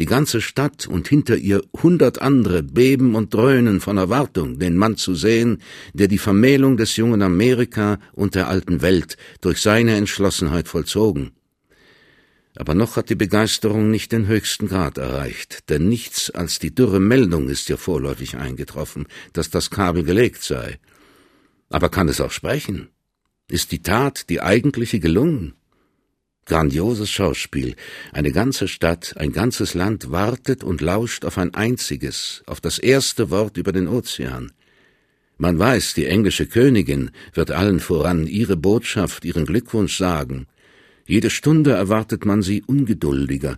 Die 0.00 0.06
ganze 0.06 0.40
Stadt 0.40 0.86
und 0.86 1.08
hinter 1.08 1.36
ihr 1.36 1.62
hundert 1.82 2.22
andere 2.22 2.62
beben 2.62 3.14
und 3.14 3.34
dröhnen 3.34 3.82
von 3.82 3.98
Erwartung, 3.98 4.58
den 4.58 4.78
Mann 4.78 4.96
zu 4.96 5.14
sehen, 5.14 5.58
der 5.92 6.08
die 6.08 6.16
Vermählung 6.16 6.78
des 6.78 6.96
jungen 6.96 7.20
Amerika 7.20 7.98
und 8.14 8.34
der 8.34 8.48
alten 8.48 8.80
Welt 8.80 9.18
durch 9.42 9.60
seine 9.60 9.96
Entschlossenheit 9.96 10.68
vollzogen. 10.68 11.32
Aber 12.56 12.74
noch 12.74 12.96
hat 12.96 13.10
die 13.10 13.14
Begeisterung 13.14 13.90
nicht 13.90 14.12
den 14.12 14.26
höchsten 14.26 14.68
Grad 14.68 14.96
erreicht, 14.96 15.68
denn 15.68 15.90
nichts 15.90 16.30
als 16.30 16.58
die 16.58 16.74
dürre 16.74 16.98
Meldung 16.98 17.50
ist 17.50 17.68
ihr 17.68 17.76
vorläufig 17.76 18.38
eingetroffen, 18.38 19.06
dass 19.34 19.50
das 19.50 19.68
Kabel 19.68 20.02
gelegt 20.02 20.42
sei. 20.42 20.78
Aber 21.68 21.90
kann 21.90 22.08
es 22.08 22.22
auch 22.22 22.32
sprechen? 22.32 22.88
Ist 23.50 23.70
die 23.70 23.82
Tat, 23.82 24.30
die 24.30 24.40
eigentliche, 24.40 24.98
gelungen? 24.98 25.59
Grandioses 26.50 27.08
Schauspiel. 27.08 27.76
Eine 28.12 28.32
ganze 28.32 28.66
Stadt, 28.66 29.14
ein 29.16 29.30
ganzes 29.30 29.74
Land 29.74 30.10
wartet 30.10 30.64
und 30.64 30.80
lauscht 30.80 31.24
auf 31.24 31.38
ein 31.38 31.54
einziges, 31.54 32.42
auf 32.44 32.60
das 32.60 32.80
erste 32.80 33.30
Wort 33.30 33.56
über 33.56 33.70
den 33.70 33.86
Ozean. 33.86 34.50
Man 35.38 35.60
weiß, 35.60 35.94
die 35.94 36.06
englische 36.06 36.46
Königin 36.46 37.12
wird 37.34 37.52
allen 37.52 37.78
voran 37.78 38.26
ihre 38.26 38.56
Botschaft, 38.56 39.24
ihren 39.24 39.46
Glückwunsch 39.46 39.96
sagen. 39.96 40.48
Jede 41.06 41.30
Stunde 41.30 41.70
erwartet 41.70 42.24
man 42.24 42.42
sie 42.42 42.64
ungeduldiger. 42.66 43.56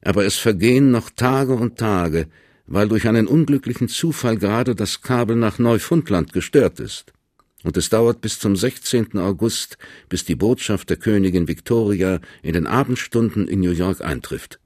Aber 0.00 0.24
es 0.24 0.36
vergehen 0.36 0.92
noch 0.92 1.10
Tage 1.10 1.54
und 1.54 1.76
Tage, 1.76 2.28
weil 2.68 2.86
durch 2.86 3.08
einen 3.08 3.26
unglücklichen 3.26 3.88
Zufall 3.88 4.36
gerade 4.36 4.76
das 4.76 5.00
Kabel 5.02 5.34
nach 5.34 5.58
Neufundland 5.58 6.32
gestört 6.32 6.78
ist. 6.78 7.12
Und 7.64 7.76
es 7.76 7.88
dauert 7.88 8.20
bis 8.20 8.38
zum 8.38 8.56
16. 8.56 9.18
August, 9.18 9.78
bis 10.08 10.24
die 10.24 10.34
Botschaft 10.34 10.90
der 10.90 10.96
Königin 10.96 11.46
Victoria 11.46 12.20
in 12.42 12.54
den 12.54 12.66
Abendstunden 12.66 13.46
in 13.46 13.60
New 13.60 13.70
York 13.70 14.00
eintrifft. 14.00 14.58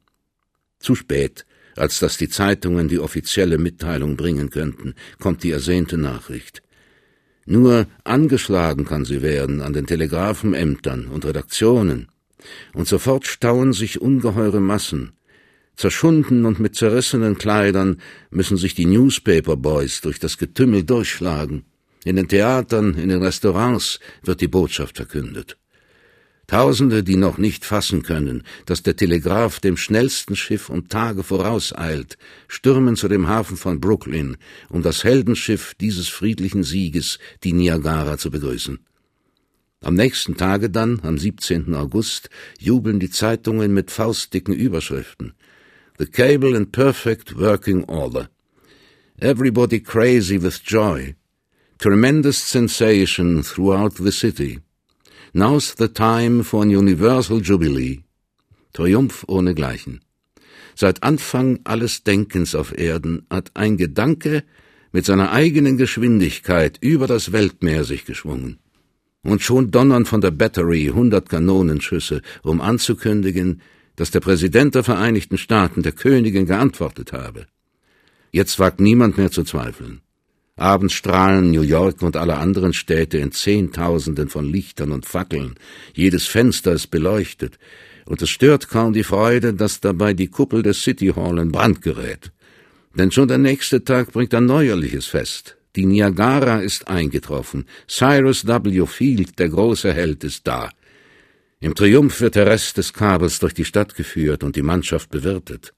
Zu 0.78 0.94
spät, 0.94 1.44
als 1.76 1.98
dass 1.98 2.16
die 2.16 2.28
Zeitungen 2.28 2.88
die 2.88 2.98
offizielle 2.98 3.58
Mitteilung 3.58 4.16
bringen 4.16 4.50
könnten, 4.50 4.94
kommt 5.20 5.42
die 5.42 5.50
ersehnte 5.50 5.98
Nachricht. 5.98 6.62
Nur 7.44 7.86
angeschlagen 8.02 8.84
kann 8.84 9.04
sie 9.04 9.22
werden 9.22 9.60
an 9.60 9.72
den 9.72 9.86
Telegrafenämtern 9.86 11.06
und 11.06 11.24
Redaktionen, 11.24 12.08
und 12.72 12.88
sofort 12.88 13.26
stauen 13.26 13.72
sich 13.72 14.00
ungeheure 14.00 14.60
Massen. 14.60 15.12
Zerschunden 15.76 16.46
und 16.46 16.58
mit 16.58 16.74
zerrissenen 16.74 17.36
Kleidern 17.36 18.00
müssen 18.30 18.56
sich 18.56 18.74
die 18.74 18.86
Newspaper 18.86 19.56
Boys 19.56 20.00
durch 20.00 20.18
das 20.18 20.38
Getümmel 20.38 20.84
durchschlagen. 20.84 21.64
In 22.06 22.14
den 22.14 22.28
Theatern, 22.28 22.94
in 22.94 23.08
den 23.08 23.20
Restaurants 23.20 23.98
wird 24.22 24.40
die 24.40 24.46
Botschaft 24.46 24.96
verkündet. 24.96 25.58
Tausende, 26.46 27.02
die 27.02 27.16
noch 27.16 27.36
nicht 27.36 27.64
fassen 27.64 28.04
können, 28.04 28.44
dass 28.64 28.84
der 28.84 28.94
Telegraph 28.94 29.58
dem 29.58 29.76
schnellsten 29.76 30.36
Schiff 30.36 30.70
um 30.70 30.86
Tage 30.86 31.24
vorauseilt, 31.24 32.16
stürmen 32.46 32.94
zu 32.94 33.08
dem 33.08 33.26
Hafen 33.26 33.56
von 33.56 33.80
Brooklyn, 33.80 34.36
um 34.68 34.82
das 34.82 35.02
Heldenschiff 35.02 35.74
dieses 35.80 36.06
friedlichen 36.06 36.62
Sieges, 36.62 37.18
die 37.42 37.52
Niagara, 37.52 38.18
zu 38.18 38.30
begrüßen. 38.30 38.78
Am 39.80 39.94
nächsten 39.94 40.36
Tage 40.36 40.70
dann, 40.70 41.00
am 41.02 41.18
17. 41.18 41.74
August, 41.74 42.30
jubeln 42.60 43.00
die 43.00 43.10
Zeitungen 43.10 43.74
mit 43.74 43.90
faustdicken 43.90 44.54
Überschriften. 44.54 45.34
The 45.98 46.06
cable 46.06 46.56
in 46.56 46.70
perfect 46.70 47.36
working 47.36 47.82
order. 47.86 48.30
Everybody 49.18 49.80
crazy 49.80 50.40
with 50.40 50.60
joy. 50.64 51.16
Tremendous 51.78 52.38
sensation 52.38 53.42
throughout 53.42 53.98
the 53.98 54.10
city. 54.10 54.60
Now's 55.34 55.74
the 55.76 55.88
time 55.88 56.42
for 56.42 56.62
an 56.62 56.70
universal 56.70 57.40
jubilee. 57.40 58.00
Triumph 58.72 59.24
ohnegleichen. 59.28 60.00
Seit 60.74 61.02
Anfang 61.02 61.60
alles 61.64 62.02
Denkens 62.02 62.54
auf 62.54 62.76
Erden 62.78 63.26
hat 63.28 63.50
ein 63.52 63.76
Gedanke 63.76 64.42
mit 64.90 65.04
seiner 65.04 65.32
eigenen 65.32 65.76
Geschwindigkeit 65.76 66.78
über 66.80 67.06
das 67.06 67.32
Weltmeer 67.32 67.84
sich 67.84 68.06
geschwungen. 68.06 68.58
Und 69.22 69.42
schon 69.42 69.70
donnern 69.70 70.06
von 70.06 70.22
der 70.22 70.30
Battery 70.30 70.90
hundert 70.94 71.28
Kanonenschüsse, 71.28 72.22
um 72.42 72.62
anzukündigen, 72.62 73.60
dass 73.96 74.10
der 74.10 74.20
Präsident 74.20 74.74
der 74.74 74.82
Vereinigten 74.82 75.36
Staaten 75.36 75.82
der 75.82 75.92
Königin 75.92 76.46
geantwortet 76.46 77.12
habe. 77.12 77.46
Jetzt 78.32 78.58
wagt 78.58 78.80
niemand 78.80 79.18
mehr 79.18 79.30
zu 79.30 79.44
zweifeln. 79.44 80.00
Abends 80.58 80.94
strahlen 80.94 81.50
New 81.50 81.60
York 81.60 82.00
und 82.00 82.16
alle 82.16 82.38
anderen 82.38 82.72
Städte 82.72 83.18
in 83.18 83.30
Zehntausenden 83.30 84.30
von 84.30 84.50
Lichtern 84.50 84.90
und 84.90 85.04
Fackeln. 85.04 85.56
Jedes 85.92 86.26
Fenster 86.26 86.72
ist 86.72 86.86
beleuchtet. 86.86 87.58
Und 88.06 88.22
es 88.22 88.30
stört 88.30 88.68
kaum 88.68 88.94
die 88.94 89.04
Freude, 89.04 89.52
dass 89.52 89.80
dabei 89.80 90.14
die 90.14 90.28
Kuppel 90.28 90.62
des 90.62 90.82
City 90.82 91.12
Hall 91.14 91.38
in 91.38 91.52
Brand 91.52 91.82
gerät. 91.82 92.32
Denn 92.94 93.10
schon 93.10 93.28
der 93.28 93.36
nächste 93.36 93.84
Tag 93.84 94.12
bringt 94.12 94.32
ein 94.32 94.46
neuerliches 94.46 95.04
Fest. 95.06 95.58
Die 95.76 95.84
Niagara 95.84 96.60
ist 96.60 96.88
eingetroffen. 96.88 97.66
Cyrus 97.86 98.46
W. 98.46 98.86
Field, 98.86 99.38
der 99.38 99.50
große 99.50 99.92
Held, 99.92 100.24
ist 100.24 100.46
da. 100.46 100.70
Im 101.60 101.74
Triumph 101.74 102.18
wird 102.22 102.34
der 102.34 102.46
Rest 102.46 102.78
des 102.78 102.94
Kabels 102.94 103.40
durch 103.40 103.52
die 103.52 103.66
Stadt 103.66 103.94
geführt 103.94 104.42
und 104.42 104.56
die 104.56 104.62
Mannschaft 104.62 105.10
bewirtet. 105.10 105.74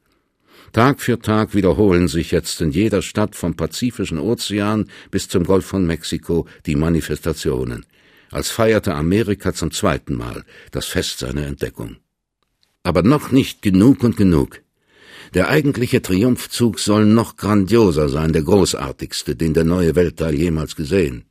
Tag 0.73 1.01
für 1.01 1.19
Tag 1.19 1.55
wiederholen 1.55 2.09
sich 2.09 2.31
jetzt 2.31 2.61
in 2.61 2.71
jeder 2.71 3.03
Stadt 3.03 3.35
vom 3.35 3.55
Pazifischen 3.57 4.19
Ozean 4.19 4.89
bis 5.11 5.29
zum 5.29 5.45
Golf 5.45 5.65
von 5.65 5.87
Mexiko 5.87 6.47
die 6.67 6.77
Manifestationen, 6.77 7.87
als 8.31 8.51
feierte 8.51 8.95
Amerika 8.95 9.55
zum 9.55 9.71
zweiten 9.71 10.15
Mal 10.15 10.45
das 10.71 10.87
Fest 10.87 11.21
seiner 11.21 11.47
Entdeckung. 11.47 11.97
Aber 12.83 13.03
noch 13.03 13.33
nicht 13.33 13.63
genug 13.63 14.05
und 14.05 14.17
genug. 14.17 14.61
Der 15.35 15.49
eigentliche 15.49 16.01
Triumphzug 16.01 16.79
soll 16.79 17.05
noch 17.05 17.37
grandioser 17.37 18.09
sein, 18.09 18.33
der 18.33 18.43
großartigste, 18.43 19.37
den 19.37 19.53
der 19.53 19.65
neue 19.65 19.95
Weltteil 19.95 20.35
jemals 20.35 20.75
gesehen. 20.75 21.25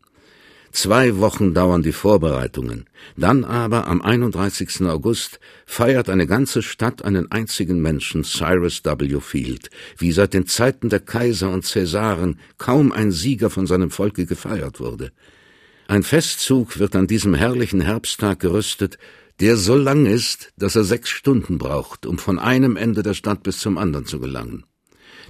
Zwei 0.72 1.18
Wochen 1.18 1.54
dauern 1.54 1.82
die 1.82 1.92
Vorbereitungen. 1.92 2.86
Dann 3.16 3.44
aber 3.44 3.88
am 3.88 4.02
31. 4.02 4.82
August 4.82 5.40
feiert 5.66 6.10
eine 6.10 6.28
ganze 6.28 6.62
Stadt 6.62 7.04
einen 7.04 7.32
einzigen 7.32 7.82
Menschen, 7.82 8.24
Cyrus 8.24 8.84
W. 8.84 9.20
Field, 9.22 9.70
wie 9.98 10.12
seit 10.12 10.34
den 10.34 10.46
Zeiten 10.46 10.90
der 10.90 11.00
Kaiser 11.00 11.50
und 11.50 11.66
Cäsaren 11.66 12.40
kaum 12.58 12.92
ein 12.92 13.12
Sieger 13.12 13.50
von 13.50 13.66
seinem 13.66 13.92
Volke 13.92 14.26
gefeiert 14.26 14.80
wurde. 14.80 15.12
Ein 15.88 16.04
Festzug 16.04 16.80
wird 16.80 16.96
an 16.96 17.08
diesem 17.08 17.34
herrlichen 17.34 17.82
Herbsttag 17.82 18.40
gerüstet, 18.42 18.98
der 19.40 19.56
so 19.56 19.76
lang 19.76 20.06
ist, 20.06 20.52
dass 20.58 20.76
er 20.76 20.84
sechs 20.84 21.10
Stunden 21.10 21.58
braucht, 21.58 22.06
um 22.06 22.18
von 22.18 22.40
einem 22.40 22.76
Ende 22.76 23.04
der 23.04 23.14
Stadt 23.14 23.44
bis 23.44 23.60
zum 23.60 23.78
anderen 23.78 24.06
zu 24.06 24.20
gelangen. 24.20 24.66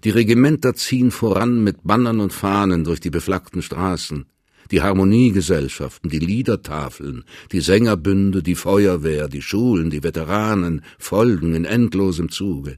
Die 0.04 0.10
Regimenter 0.10 0.73
ziehen 0.73 1.12
voran 1.12 1.63
mit 1.63 1.84
Bannern 1.84 2.19
und 2.19 2.34
Fahnen 2.34 2.84
durch 2.84 3.00
die 3.00 3.10
beflaggten 3.10 3.62
Straßen 3.62 4.26
die 4.72 4.82
Harmoniegesellschaften, 4.82 6.10
die 6.10 6.20
Liedertafeln, 6.20 7.24
die 7.52 7.62
Sängerbünde, 7.62 8.44
die 8.44 8.56
Feuerwehr, 8.56 9.28
die 9.28 9.42
Schulen, 9.42 9.90
die 9.90 10.04
Veteranen 10.04 10.82
folgen 10.98 11.56
in 11.56 11.66
endlosem 11.66 12.30
Zuge. 12.30 12.78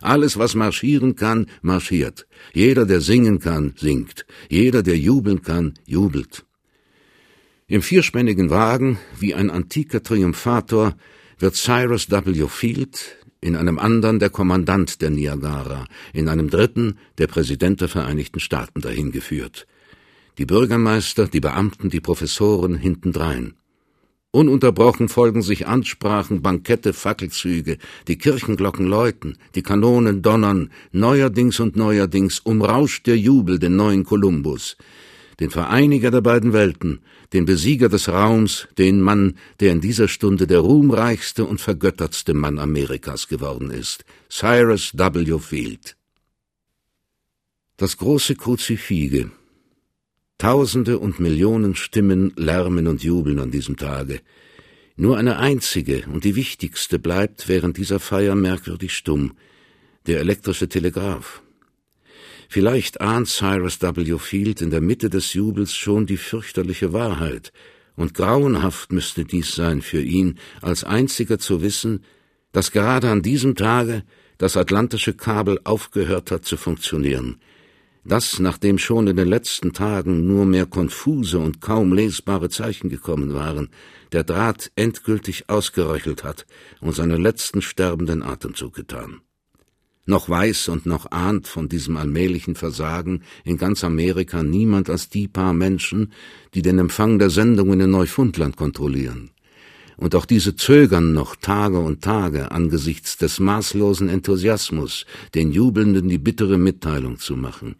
Alles, 0.00 0.38
was 0.38 0.54
marschieren 0.54 1.16
kann, 1.16 1.46
marschiert. 1.60 2.26
Jeder, 2.54 2.86
der 2.86 3.00
singen 3.00 3.38
kann, 3.38 3.74
singt. 3.76 4.26
Jeder, 4.48 4.82
der 4.82 4.98
jubeln 4.98 5.42
kann, 5.42 5.74
jubelt. 5.86 6.44
Im 7.66 7.82
vierspännigen 7.82 8.50
Wagen, 8.50 8.98
wie 9.18 9.34
ein 9.34 9.50
antiker 9.50 10.02
Triumphator, 10.02 10.96
wird 11.38 11.56
Cyrus 11.56 12.10
W. 12.10 12.46
Field, 12.48 13.16
in 13.40 13.56
einem 13.56 13.78
anderen 13.78 14.18
der 14.18 14.30
Kommandant 14.30 15.02
der 15.02 15.10
Niagara, 15.10 15.86
in 16.12 16.28
einem 16.28 16.48
dritten 16.48 16.98
der 17.18 17.26
Präsident 17.26 17.80
der 17.80 17.88
Vereinigten 17.88 18.40
Staaten 18.40 18.80
dahin 18.80 19.10
geführt 19.10 19.66
die 20.42 20.46
Bürgermeister, 20.46 21.28
die 21.28 21.38
Beamten, 21.38 21.88
die 21.88 22.00
Professoren 22.00 22.74
hintendrein. 22.74 23.54
Ununterbrochen 24.32 25.08
folgen 25.08 25.40
sich 25.40 25.68
Ansprachen, 25.68 26.42
Bankette, 26.42 26.94
Fackelzüge, 26.94 27.78
die 28.08 28.18
Kirchenglocken 28.18 28.86
läuten, 28.86 29.38
die 29.54 29.62
Kanonen 29.62 30.20
donnern, 30.20 30.70
neuerdings 30.90 31.60
und 31.60 31.76
neuerdings 31.76 32.40
umrauscht 32.40 33.06
der 33.06 33.16
Jubel 33.16 33.60
den 33.60 33.76
neuen 33.76 34.02
Kolumbus, 34.02 34.76
den 35.38 35.50
Vereiniger 35.50 36.10
der 36.10 36.22
beiden 36.22 36.52
Welten, 36.52 37.02
den 37.32 37.44
Besieger 37.44 37.88
des 37.88 38.08
Raums, 38.08 38.66
den 38.76 39.00
Mann, 39.00 39.36
der 39.60 39.70
in 39.70 39.80
dieser 39.80 40.08
Stunde 40.08 40.48
der 40.48 40.58
ruhmreichste 40.58 41.44
und 41.44 41.60
vergöttertste 41.60 42.34
Mann 42.34 42.58
Amerikas 42.58 43.28
geworden 43.28 43.70
ist, 43.70 44.04
Cyrus 44.28 44.92
W. 44.98 45.38
Field. 45.38 45.96
Das 47.76 47.96
große 47.96 48.34
Kruzifige, 48.34 49.30
Tausende 50.42 50.98
und 50.98 51.20
Millionen 51.20 51.76
Stimmen 51.76 52.32
lärmen 52.34 52.88
und 52.88 53.04
jubeln 53.04 53.38
an 53.38 53.52
diesem 53.52 53.76
Tage. 53.76 54.18
Nur 54.96 55.16
eine 55.16 55.38
einzige 55.38 56.02
und 56.12 56.24
die 56.24 56.34
wichtigste 56.34 56.98
bleibt 56.98 57.48
während 57.48 57.76
dieser 57.76 58.00
Feier 58.00 58.34
merkwürdig 58.34 58.92
stumm, 58.92 59.34
der 60.08 60.18
elektrische 60.18 60.68
Telegraph. 60.68 61.42
Vielleicht 62.48 63.00
ahnt 63.00 63.28
Cyrus 63.28 63.80
W. 63.82 64.18
Field 64.18 64.60
in 64.62 64.70
der 64.70 64.80
Mitte 64.80 65.10
des 65.10 65.32
Jubels 65.32 65.76
schon 65.76 66.06
die 66.06 66.16
fürchterliche 66.16 66.92
Wahrheit, 66.92 67.52
und 67.94 68.12
grauenhaft 68.12 68.90
müsste 68.90 69.24
dies 69.24 69.54
sein 69.54 69.80
für 69.80 70.02
ihn, 70.02 70.40
als 70.60 70.82
einziger 70.82 71.38
zu 71.38 71.62
wissen, 71.62 72.02
dass 72.50 72.72
gerade 72.72 73.10
an 73.10 73.22
diesem 73.22 73.54
Tage 73.54 74.02
das 74.38 74.56
atlantische 74.56 75.14
Kabel 75.14 75.60
aufgehört 75.62 76.32
hat 76.32 76.44
zu 76.44 76.56
funktionieren, 76.56 77.38
das, 78.04 78.40
nachdem 78.40 78.78
schon 78.78 79.06
in 79.06 79.16
den 79.16 79.28
letzten 79.28 79.72
Tagen 79.72 80.26
nur 80.26 80.44
mehr 80.44 80.66
konfuse 80.66 81.38
und 81.38 81.60
kaum 81.60 81.92
lesbare 81.92 82.48
Zeichen 82.48 82.90
gekommen 82.90 83.32
waren, 83.32 83.68
der 84.10 84.24
Draht 84.24 84.72
endgültig 84.74 85.48
ausgeröchelt 85.48 86.24
hat 86.24 86.46
und 86.80 86.94
seinen 86.94 87.22
letzten 87.22 87.62
sterbenden 87.62 88.22
Atemzug 88.22 88.74
getan. 88.74 89.20
Noch 90.04 90.28
weiß 90.28 90.68
und 90.68 90.84
noch 90.84 91.12
ahnt 91.12 91.46
von 91.46 91.68
diesem 91.68 91.96
allmählichen 91.96 92.56
Versagen 92.56 93.22
in 93.44 93.56
ganz 93.56 93.84
Amerika 93.84 94.42
niemand 94.42 94.90
als 94.90 95.08
die 95.08 95.28
paar 95.28 95.52
Menschen, 95.52 96.12
die 96.54 96.62
den 96.62 96.80
Empfang 96.80 97.20
der 97.20 97.30
Sendungen 97.30 97.80
in 97.80 97.90
Neufundland 97.90 98.56
kontrollieren. 98.56 99.30
Und 99.96 100.16
auch 100.16 100.26
diese 100.26 100.56
zögern 100.56 101.12
noch 101.12 101.36
Tage 101.36 101.78
und 101.78 102.02
Tage 102.02 102.50
angesichts 102.50 103.16
des 103.16 103.38
maßlosen 103.38 104.08
Enthusiasmus, 104.08 105.06
den 105.36 105.52
Jubelnden 105.52 106.08
die 106.08 106.18
bittere 106.18 106.58
Mitteilung 106.58 107.20
zu 107.20 107.36
machen. 107.36 107.76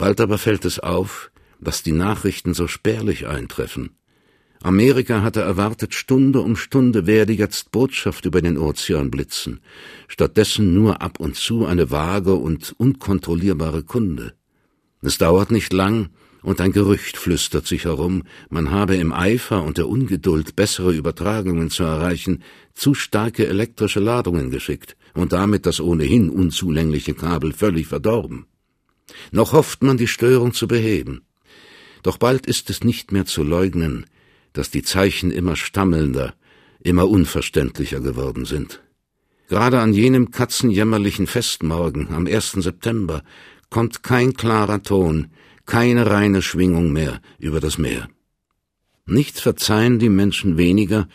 Bald 0.00 0.18
aber 0.22 0.38
fällt 0.38 0.64
es 0.64 0.78
auf, 0.78 1.30
dass 1.60 1.82
die 1.82 1.92
Nachrichten 1.92 2.54
so 2.54 2.66
spärlich 2.66 3.26
eintreffen. 3.26 3.90
Amerika 4.62 5.20
hatte 5.20 5.42
erwartet, 5.42 5.92
Stunde 5.92 6.40
um 6.40 6.56
Stunde 6.56 7.06
werde 7.06 7.34
jetzt 7.34 7.70
Botschaft 7.70 8.24
über 8.24 8.40
den 8.40 8.56
Ozean 8.56 9.10
blitzen, 9.10 9.60
stattdessen 10.08 10.72
nur 10.72 11.02
ab 11.02 11.20
und 11.20 11.36
zu 11.36 11.66
eine 11.66 11.90
vage 11.90 12.32
und 12.32 12.74
unkontrollierbare 12.78 13.82
Kunde. 13.82 14.32
Es 15.02 15.18
dauert 15.18 15.50
nicht 15.50 15.70
lang, 15.70 16.08
und 16.42 16.62
ein 16.62 16.72
Gerücht 16.72 17.18
flüstert 17.18 17.66
sich 17.66 17.84
herum, 17.84 18.22
man 18.48 18.70
habe 18.70 18.96
im 18.96 19.12
Eifer 19.12 19.62
und 19.62 19.76
der 19.76 19.86
Ungeduld, 19.86 20.56
bessere 20.56 20.94
Übertragungen 20.94 21.68
zu 21.68 21.82
erreichen, 21.82 22.42
zu 22.72 22.94
starke 22.94 23.46
elektrische 23.46 24.00
Ladungen 24.00 24.50
geschickt 24.50 24.96
und 25.12 25.34
damit 25.34 25.66
das 25.66 25.78
ohnehin 25.78 26.30
unzulängliche 26.30 27.12
Kabel 27.12 27.52
völlig 27.52 27.86
verdorben. 27.88 28.46
Noch 29.32 29.52
hofft 29.52 29.82
man, 29.82 29.96
die 29.96 30.08
Störung 30.08 30.52
zu 30.52 30.68
beheben. 30.68 31.22
Doch 32.02 32.16
bald 32.16 32.46
ist 32.46 32.70
es 32.70 32.84
nicht 32.84 33.12
mehr 33.12 33.26
zu 33.26 33.42
leugnen, 33.42 34.06
dass 34.52 34.70
die 34.70 34.82
Zeichen 34.82 35.30
immer 35.30 35.56
stammelnder, 35.56 36.34
immer 36.82 37.08
unverständlicher 37.08 38.00
geworden 38.00 38.44
sind. 38.44 38.82
Gerade 39.48 39.80
an 39.80 39.92
jenem 39.92 40.30
katzenjämmerlichen 40.30 41.26
Festmorgen 41.26 42.08
am 42.14 42.26
1. 42.26 42.52
September 42.52 43.22
kommt 43.68 44.02
kein 44.02 44.34
klarer 44.34 44.82
Ton, 44.82 45.28
keine 45.66 46.10
reine 46.10 46.42
Schwingung 46.42 46.92
mehr 46.92 47.20
über 47.38 47.60
das 47.60 47.78
Meer. 47.78 48.08
Nichts 49.06 49.40
verzeihen 49.40 49.98
die 49.98 50.08
Menschen 50.08 50.56
weniger, 50.56 51.08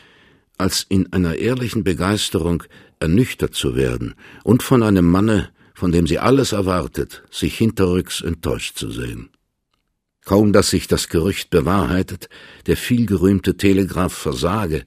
als 0.57 0.85
in 0.87 1.11
einer 1.13 1.35
ehrlichen 1.35 1.83
Begeisterung 1.83 2.63
ernüchtert 2.99 3.55
zu 3.55 3.75
werden 3.75 4.15
und 4.43 4.63
von 4.63 4.83
einem 4.83 5.05
Manne, 5.05 5.49
von 5.75 5.91
dem 5.91 6.07
sie 6.07 6.17
alles 6.17 6.53
erwartet, 6.53 7.23
sich 7.29 7.57
hinterrücks 7.57 8.21
enttäuscht 8.21 8.77
zu 8.77 8.89
sehen. 8.89 9.29
Kaum 10.23 10.53
dass 10.53 10.71
sich 10.71 10.87
das 10.87 11.09
Gerücht 11.09 11.51
bewahrheitet, 11.51 12.29
der 12.65 12.77
vielgerühmte 12.77 13.57
Telegraph 13.57 14.13
versage, 14.13 14.85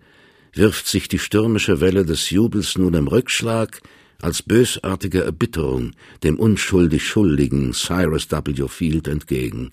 wirft 0.55 0.89
sich 0.89 1.07
die 1.07 1.21
stürmische 1.21 1.81
Welle 1.81 2.05
des 2.05 2.31
Jubels 2.31 2.77
nun 2.77 2.95
im 2.95 3.07
Rückschlag 3.07 3.81
als 4.21 4.43
bösartige 4.43 5.23
Erbitterung 5.23 5.93
dem 6.25 6.41
unschuldig 6.41 7.07
Schuldigen 7.07 7.73
Cyrus 7.73 8.29
W. 8.31 8.67
Field 8.67 9.07
entgegen. 9.07 9.71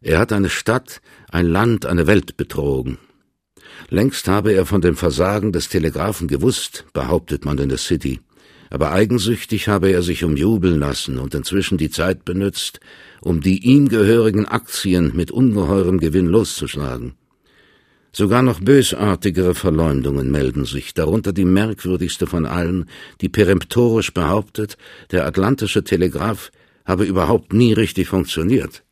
Er 0.00 0.18
hat 0.18 0.32
eine 0.32 0.48
Stadt, 0.48 1.02
ein 1.28 1.46
Land, 1.46 1.86
eine 1.86 2.06
Welt 2.06 2.36
betrogen. 2.36 2.98
Längst 3.90 4.26
habe 4.26 4.52
er 4.52 4.66
von 4.66 4.80
dem 4.80 4.96
Versagen 4.96 5.52
des 5.52 5.68
Telegraphen 5.68 6.26
gewusst, 6.26 6.86
behauptet 6.94 7.44
man 7.44 7.58
in 7.58 7.68
der 7.68 7.78
City 7.78 8.20
aber 8.70 8.92
eigensüchtig 8.92 9.68
habe 9.68 9.90
er 9.90 10.02
sich 10.02 10.24
umjubeln 10.24 10.78
lassen 10.78 11.18
und 11.18 11.34
inzwischen 11.34 11.76
die 11.76 11.90
Zeit 11.90 12.24
benützt, 12.24 12.80
um 13.20 13.40
die 13.40 13.64
ihm 13.64 13.88
gehörigen 13.88 14.46
Aktien 14.46 15.12
mit 15.14 15.30
ungeheurem 15.30 15.98
Gewinn 15.98 16.26
loszuschlagen. 16.26 17.14
Sogar 18.12 18.42
noch 18.42 18.60
bösartigere 18.60 19.54
Verleumdungen 19.54 20.30
melden 20.30 20.64
sich, 20.64 20.94
darunter 20.94 21.32
die 21.32 21.44
merkwürdigste 21.44 22.26
von 22.26 22.46
allen, 22.46 22.86
die 23.20 23.28
peremptorisch 23.28 24.12
behauptet, 24.12 24.76
der 25.12 25.26
Atlantische 25.26 25.84
Telegraph 25.84 26.50
habe 26.84 27.04
überhaupt 27.04 27.52
nie 27.52 27.72
richtig 27.72 28.08
funktioniert. 28.08 28.82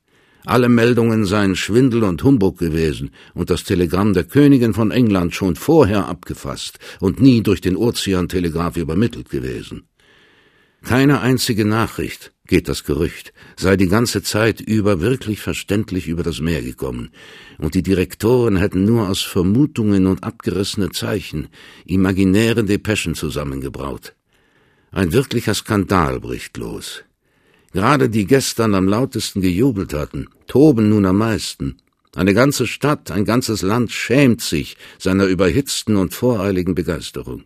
Alle 0.49 0.71
Meldungen 0.71 1.27
seien 1.27 1.57
Schwindel 1.57 2.05
und 2.05 2.25
Humbug 2.25 2.57
gewesen 2.57 3.11
und 3.35 3.51
das 3.51 3.65
Telegramm 3.65 4.15
der 4.15 4.25
Königin 4.25 4.73
von 4.73 4.91
England 4.91 5.35
schon 5.35 5.57
vorher 5.57 6.09
abgefasst 6.09 6.79
und 7.01 7.21
nie 7.21 7.43
durch 7.43 7.61
den 7.61 7.77
Ozeantelegraph 7.77 8.79
übermittelt 8.79 9.29
gewesen. 9.29 9.83
Keine 10.83 11.21
einzige 11.21 11.67
Nachricht, 11.67 12.33
geht 12.47 12.67
das 12.71 12.85
Gerücht, 12.85 13.35
sei 13.59 13.77
die 13.77 13.89
ganze 13.89 14.23
Zeit 14.23 14.63
über 14.63 15.03
wirklich 15.03 15.41
verständlich 15.41 16.09
über 16.09 16.23
das 16.23 16.41
Meer 16.41 16.63
gekommen, 16.63 17.11
und 17.59 17.75
die 17.75 17.83
Direktoren 17.83 18.57
hätten 18.57 18.87
nur 18.87 19.07
aus 19.07 19.21
Vermutungen 19.21 20.07
und 20.07 20.25
abgerissene 20.25 20.89
Zeichen 20.89 21.49
imaginäre 21.85 22.65
Depeschen 22.65 23.15
zusammengebraut. 23.15 24.15
Ein 24.93 25.13
wirklicher 25.13 25.53
Skandal 25.53 26.21
bricht 26.21 26.57
los. 26.57 27.05
Gerade 27.73 28.09
die 28.09 28.27
gestern 28.27 28.75
am 28.75 28.89
lautesten 28.89 29.41
gejubelt 29.41 29.93
hatten, 29.93 30.29
toben 30.47 30.89
nun 30.89 31.05
am 31.05 31.19
meisten. 31.19 31.77
Eine 32.17 32.33
ganze 32.33 32.67
Stadt, 32.67 33.11
ein 33.11 33.25
ganzes 33.25 33.63
Land 33.63 33.93
schämt 33.93 34.41
sich 34.41 34.77
seiner 34.99 35.27
überhitzten 35.27 35.97
und 35.97 36.15
voreiligen 36.15 36.75
Begeisterung. 36.75 37.45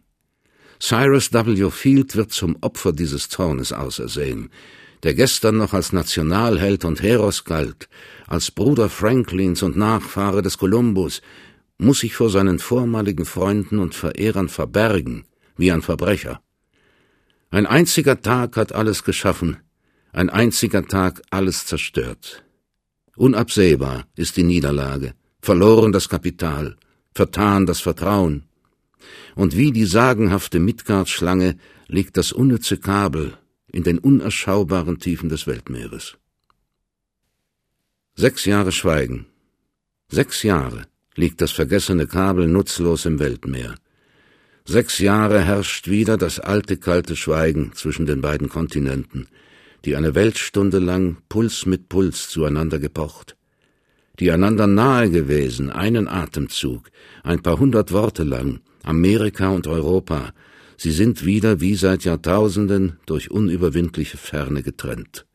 Cyrus 0.78 1.32
W. 1.32 1.70
Field 1.70 2.16
wird 2.16 2.32
zum 2.32 2.56
Opfer 2.60 2.92
dieses 2.92 3.28
Zornes 3.28 3.72
ausersehen, 3.72 4.50
der 5.02 5.14
gestern 5.14 5.56
noch 5.56 5.74
als 5.74 5.92
Nationalheld 5.92 6.84
und 6.84 7.02
Heros 7.02 7.44
galt, 7.44 7.88
als 8.26 8.50
Bruder 8.50 8.88
Franklins 8.88 9.62
und 9.62 9.76
Nachfahre 9.76 10.42
des 10.42 10.58
Kolumbus, 10.58 11.22
muss 11.78 12.00
sich 12.00 12.14
vor 12.14 12.30
seinen 12.30 12.60
vormaligen 12.60 13.24
Freunden 13.24 13.78
und 13.78 13.94
Verehrern 13.94 14.48
verbergen, 14.48 15.24
wie 15.56 15.72
ein 15.72 15.82
Verbrecher. 15.82 16.40
Ein 17.50 17.66
einziger 17.66 18.20
Tag 18.20 18.56
hat 18.56 18.72
alles 18.72 19.04
geschaffen, 19.04 19.58
ein 20.12 20.30
einziger 20.30 20.86
Tag 20.86 21.22
alles 21.30 21.66
zerstört. 21.66 22.44
Unabsehbar 23.16 24.06
ist 24.14 24.36
die 24.36 24.42
Niederlage, 24.42 25.14
verloren 25.40 25.92
das 25.92 26.08
Kapital, 26.08 26.76
vertan 27.14 27.66
das 27.66 27.80
Vertrauen. 27.80 28.44
Und 29.34 29.56
wie 29.56 29.72
die 29.72 29.86
sagenhafte 29.86 30.58
Midgard-Schlange 30.58 31.56
liegt 31.88 32.16
das 32.16 32.32
unnütze 32.32 32.76
Kabel 32.76 33.36
in 33.70 33.82
den 33.82 33.98
unerschaubaren 33.98 34.98
Tiefen 34.98 35.28
des 35.28 35.46
Weltmeeres. 35.46 36.16
Sechs 38.14 38.44
Jahre 38.44 38.72
Schweigen. 38.72 39.26
Sechs 40.08 40.42
Jahre 40.42 40.86
liegt 41.14 41.40
das 41.40 41.50
vergessene 41.50 42.06
Kabel 42.06 42.46
nutzlos 42.46 43.06
im 43.06 43.18
Weltmeer. 43.18 43.74
Sechs 44.66 44.98
Jahre 44.98 45.40
herrscht 45.40 45.88
wieder 45.88 46.16
das 46.18 46.38
alte 46.38 46.76
kalte 46.76 47.16
Schweigen 47.16 47.72
zwischen 47.74 48.06
den 48.06 48.20
beiden 48.20 48.48
Kontinenten, 48.48 49.26
die 49.84 49.96
eine 49.96 50.14
Weltstunde 50.14 50.78
lang 50.78 51.18
Puls 51.28 51.66
mit 51.66 51.88
Puls 51.88 52.28
zueinander 52.28 52.78
gepocht, 52.78 53.36
die 54.18 54.30
einander 54.30 54.66
nahe 54.66 55.10
gewesen, 55.10 55.70
einen 55.70 56.08
Atemzug, 56.08 56.90
ein 57.22 57.42
paar 57.42 57.58
hundert 57.58 57.92
Worte 57.92 58.22
lang, 58.22 58.60
Amerika 58.82 59.50
und 59.50 59.66
Europa, 59.66 60.32
sie 60.76 60.92
sind 60.92 61.24
wieder 61.24 61.60
wie 61.60 61.74
seit 61.74 62.04
Jahrtausenden 62.04 62.98
durch 63.06 63.30
unüberwindliche 63.30 64.16
Ferne 64.16 64.62
getrennt. 64.62 65.26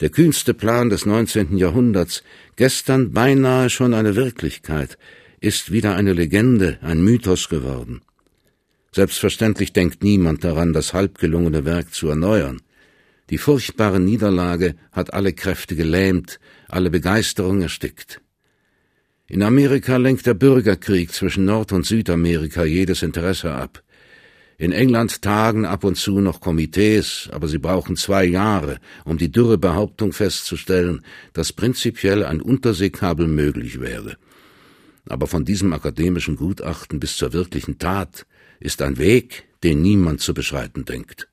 Der 0.00 0.10
kühnste 0.10 0.52
Plan 0.52 0.90
des 0.90 1.06
neunzehnten 1.06 1.56
Jahrhunderts, 1.56 2.22
gestern 2.56 3.12
beinahe 3.12 3.70
schon 3.70 3.94
eine 3.94 4.14
Wirklichkeit, 4.14 4.98
ist 5.40 5.72
wieder 5.72 5.94
eine 5.96 6.12
Legende, 6.12 6.78
ein 6.82 7.02
Mythos 7.02 7.48
geworden. 7.48 8.02
Selbstverständlich 8.92 9.72
denkt 9.72 10.02
niemand 10.02 10.44
daran, 10.44 10.72
das 10.72 10.92
halbgelungene 10.92 11.64
Werk 11.64 11.94
zu 11.94 12.08
erneuern. 12.08 12.60
Die 13.30 13.38
furchtbare 13.38 13.98
Niederlage 13.98 14.76
hat 14.92 15.12
alle 15.12 15.32
Kräfte 15.32 15.74
gelähmt, 15.74 16.38
alle 16.68 16.90
Begeisterung 16.90 17.62
erstickt. 17.62 18.20
In 19.28 19.42
Amerika 19.42 19.96
lenkt 19.96 20.26
der 20.26 20.34
Bürgerkrieg 20.34 21.12
zwischen 21.12 21.44
Nord- 21.44 21.72
und 21.72 21.84
Südamerika 21.84 22.64
jedes 22.64 23.02
Interesse 23.02 23.52
ab. 23.52 23.82
In 24.58 24.70
England 24.72 25.20
tagen 25.20 25.66
ab 25.66 25.82
und 25.82 25.96
zu 25.96 26.20
noch 26.20 26.40
Komitees, 26.40 27.28
aber 27.32 27.48
sie 27.48 27.58
brauchen 27.58 27.96
zwei 27.96 28.24
Jahre, 28.24 28.78
um 29.04 29.18
die 29.18 29.30
dürre 29.30 29.58
Behauptung 29.58 30.12
festzustellen, 30.12 31.02
dass 31.32 31.52
prinzipiell 31.52 32.24
ein 32.24 32.40
Unterseekabel 32.40 33.26
möglich 33.26 33.80
wäre. 33.80 34.16
Aber 35.08 35.26
von 35.26 35.44
diesem 35.44 35.72
akademischen 35.72 36.36
Gutachten 36.36 37.00
bis 37.00 37.16
zur 37.16 37.32
wirklichen 37.32 37.78
Tat 37.78 38.26
ist 38.60 38.80
ein 38.80 38.96
Weg, 38.96 39.44
den 39.62 39.82
niemand 39.82 40.20
zu 40.20 40.32
beschreiten 40.32 40.84
denkt. 40.84 41.28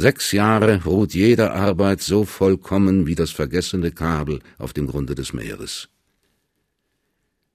Sechs 0.00 0.32
Jahre 0.32 0.82
ruht 0.84 1.12
jede 1.12 1.50
Arbeit 1.50 2.00
so 2.00 2.24
vollkommen 2.24 3.06
wie 3.06 3.14
das 3.14 3.32
vergessene 3.32 3.90
Kabel 3.90 4.40
auf 4.56 4.72
dem 4.72 4.86
Grunde 4.86 5.14
des 5.14 5.34
Meeres. 5.34 5.90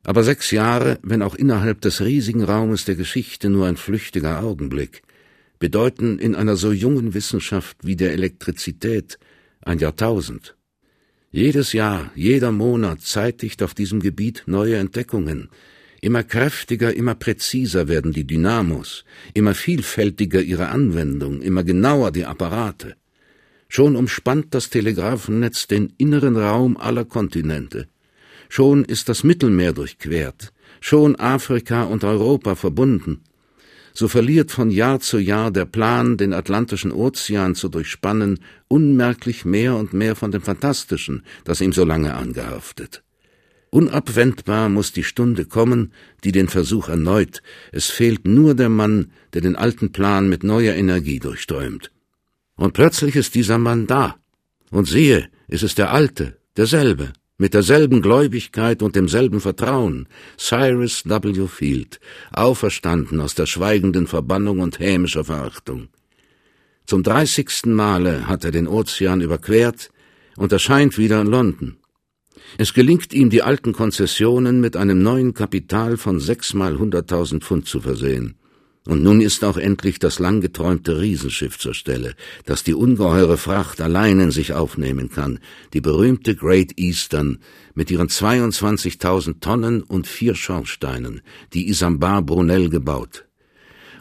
Aber 0.04 0.24
sechs 0.24 0.52
Jahre, 0.52 1.00
wenn 1.02 1.24
auch 1.24 1.34
innerhalb 1.34 1.82
des 1.82 2.02
riesigen 2.02 2.44
Raumes 2.44 2.86
der 2.86 2.94
Geschichte 2.94 3.50
nur 3.50 3.66
ein 3.66 3.78
flüchtiger 3.78 4.44
Augenblick, 4.44 5.02
bedeuten 5.58 6.20
in 6.20 6.36
einer 6.36 6.56
so 6.56 6.72
jungen 6.72 7.16
Wissenschaft 7.16 7.78
wie 7.82 7.96
der 7.96 8.12
Elektrizität 8.12 9.18
ein 9.62 9.80
Jahrtausend. 9.80 10.56
Jedes 11.32 11.74
Jahr, 11.74 12.12
jeder 12.14 12.52
Monat 12.52 13.02
zeitigt 13.02 13.64
auf 13.64 13.74
diesem 13.74 14.02
Gebiet 14.02 14.44
neue 14.46 14.76
Entdeckungen. 14.76 15.50
Immer 16.02 16.24
kräftiger, 16.24 16.94
immer 16.94 17.16
präziser 17.16 17.88
werden 17.88 18.12
die 18.12 18.28
Dynamos, 18.28 19.06
immer 19.34 19.54
vielfältiger 19.54 20.42
ihre 20.42 20.70
Anwendung, 20.70 21.42
immer 21.42 21.64
genauer 21.64 22.12
die 22.12 22.26
Apparate. 22.26 22.96
Schon 23.70 23.96
umspannt 23.96 24.54
das 24.54 24.70
Telegrafennetz 24.70 25.68
den 25.68 25.94
inneren 25.98 26.38
Raum 26.38 26.78
aller 26.78 27.06
Kontinente. 27.06 27.88
Schon 28.50 28.86
ist 28.86 29.10
das 29.10 29.24
Mittelmeer 29.24 29.74
durchquert, 29.74 30.54
schon 30.82 31.16
Afrika 31.16 31.84
und 31.84 32.04
Europa 32.04 32.56
verbunden. 32.56 33.22
So 33.94 34.10
verliert 34.10 34.52
von 34.52 34.72
Jahr 34.72 35.00
zu 35.00 35.18
Jahr 35.18 35.52
der 35.52 35.64
Plan, 35.64 36.18
den 36.18 36.34
Atlantischen 36.34 36.92
Ozean 36.92 37.56
zu 37.56 37.70
durchspannen, 37.70 38.40
unmerklich 38.68 39.46
mehr 39.46 39.78
und 39.78 39.94
mehr 39.94 40.18
von 40.18 40.32
dem 40.32 40.42
Fantastischen, 40.42 41.24
das 41.46 41.62
ihm 41.62 41.72
so 41.72 41.86
lange 41.86 42.14
angehaftet. 42.14 43.05
Unabwendbar 43.76 44.70
muss 44.70 44.94
die 44.94 45.04
Stunde 45.04 45.44
kommen, 45.44 45.92
die 46.24 46.32
den 46.32 46.48
Versuch 46.48 46.88
erneut, 46.88 47.42
es 47.74 47.90
fehlt 47.90 48.26
nur 48.26 48.56
der 48.56 48.70
Mann, 48.70 49.12
der 49.34 49.42
den 49.42 49.58
alten 49.58 49.92
Plan 49.92 50.30
mit 50.30 50.46
neuer 50.46 50.76
Energie 50.76 51.20
durchströmt. 51.20 51.92
Und 52.56 52.72
plötzlich 52.72 53.18
ist 53.18 53.36
dieser 53.36 53.58
Mann 53.58 53.86
da. 53.86 54.16
Und 54.72 54.88
siehe, 54.88 55.28
es 55.50 55.62
ist 55.62 55.78
der 55.78 55.92
Alte, 55.92 56.38
derselbe, 56.56 57.12
mit 57.38 57.54
derselben 57.54 58.02
Gläubigkeit 58.02 58.82
und 58.82 58.96
demselben 58.96 59.42
Vertrauen, 59.42 60.08
Cyrus 60.38 61.04
W. 61.04 61.46
Field, 61.50 62.00
auferstanden 62.32 63.20
aus 63.20 63.36
der 63.36 63.46
schweigenden 63.46 64.08
Verbannung 64.08 64.60
und 64.60 64.80
hämischer 64.80 65.26
Verachtung. 65.26 65.90
Zum 66.86 67.04
dreißigsten 67.04 67.74
Male 67.74 68.26
hat 68.26 68.46
er 68.46 68.52
den 68.52 68.70
Ozean 68.70 69.20
überquert 69.20 69.90
und 70.38 70.54
erscheint 70.54 70.98
wieder 70.98 71.20
in 71.20 71.28
London. 71.28 71.76
Es 72.58 72.74
gelingt 72.74 73.14
ihm, 73.14 73.30
die 73.30 73.42
alten 73.42 73.74
Konzessionen 73.74 74.62
mit 74.62 74.78
einem 74.78 75.02
neuen 75.02 75.34
Kapital 75.34 75.98
von 75.98 76.20
sechsmal 76.20 76.78
hunderttausend 76.78 77.44
Pfund 77.44 77.68
zu 77.68 77.82
versehen. 77.82 78.36
Und 78.88 79.02
nun 79.02 79.20
ist 79.20 79.44
auch 79.44 79.58
endlich 79.58 79.98
das 79.98 80.20
lang 80.20 80.42
geträumte 80.42 81.02
Riesenschiff 81.02 81.58
zur 81.58 81.74
Stelle, 81.74 82.14
das 82.46 82.64
die 82.64 82.76
ungeheure 82.76 83.38
Fracht 83.38 83.82
allein 83.82 84.20
in 84.20 84.32
sich 84.32 84.54
aufnehmen 84.54 85.10
kann, 85.10 85.40
die 85.74 85.82
berühmte 85.82 86.36
Great 86.36 86.78
Eastern 86.78 87.40
mit 87.74 87.90
ihren 87.90 88.10
22.000 88.10 89.40
Tonnen 89.42 89.82
und 89.82 90.06
vier 90.06 90.36
Schornsteinen, 90.36 91.22
die 91.54 91.68
Isambard 91.68 92.28
Brunel 92.28 92.70
gebaut. 92.70 93.26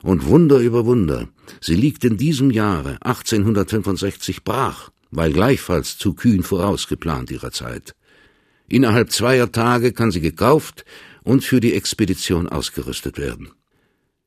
Und 0.02 0.26
Wunder 0.26 0.59
über 0.59 0.85
Wunder, 0.85 1.28
sie 1.62 1.76
liegt 1.76 2.04
in 2.04 2.18
diesem 2.18 2.50
Jahre 2.50 2.98
1865 3.00 4.44
brach, 4.44 4.90
weil 5.11 5.33
gleichfalls 5.33 5.96
zu 5.96 6.12
kühn 6.12 6.42
vorausgeplant 6.42 7.30
ihrer 7.30 7.52
Zeit. 7.52 7.94
Innerhalb 8.68 9.12
zweier 9.12 9.53
Tage 9.53 9.92
kann 9.92 10.11
sie 10.11 10.20
gekauft 10.20 10.85
und 11.22 11.44
für 11.44 11.61
die 11.61 11.74
Expedition 11.74 12.48
ausgerüstet 12.48 13.18
werden. 13.18 13.50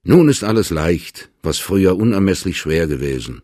Nun 0.04 0.30
ist 0.30 0.43
alles 0.43 0.69
leicht, 0.69 1.30
was 1.43 1.60
früher 1.60 1.97
unermesslich 1.97 2.58
schwer 2.58 2.88
gewesen. 2.88 3.41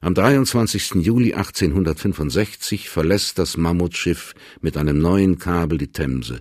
Am 0.00 0.14
23. 0.14 0.94
Juli 0.96 1.34
1865 1.34 2.88
verlässt 2.88 3.38
das 3.38 3.56
Mammutschiff 3.56 4.34
mit 4.60 4.76
einem 4.76 4.98
neuen 4.98 5.38
Kabel 5.38 5.78
die 5.78 5.92
Themse. 5.92 6.40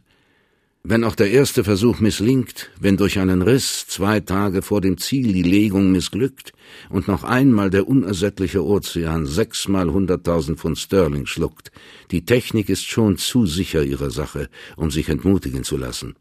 Wenn 0.89 1.03
auch 1.03 1.15
der 1.15 1.29
erste 1.31 1.65
Versuch 1.65 1.99
misslingt, 1.99 2.69
wenn 2.79 2.95
durch 2.95 3.19
einen 3.19 3.41
Riss 3.41 3.87
zwei 3.87 4.21
Tage 4.21 4.61
vor 4.61 4.79
dem 4.79 4.97
Ziel 4.97 5.33
die 5.33 5.43
Legung 5.43 5.91
missglückt 5.91 6.53
und 6.89 7.09
noch 7.09 7.25
einmal 7.25 7.69
der 7.69 7.89
unersättliche 7.89 8.63
Ozean 8.63 9.25
sechsmal 9.25 9.91
hunderttausend 9.91 10.59
Pfund 10.61 10.79
Sterling 10.79 11.25
schluckt, 11.25 11.73
die 12.11 12.23
Technik 12.23 12.69
ist 12.69 12.85
schon 12.85 13.17
zu 13.17 13.45
sicher 13.45 13.83
ihrer 13.83 14.11
Sache, 14.11 14.47
um 14.77 14.89
sich 14.89 15.09
entmutigen 15.09 15.65
zu 15.65 15.75
lassen 15.75 16.15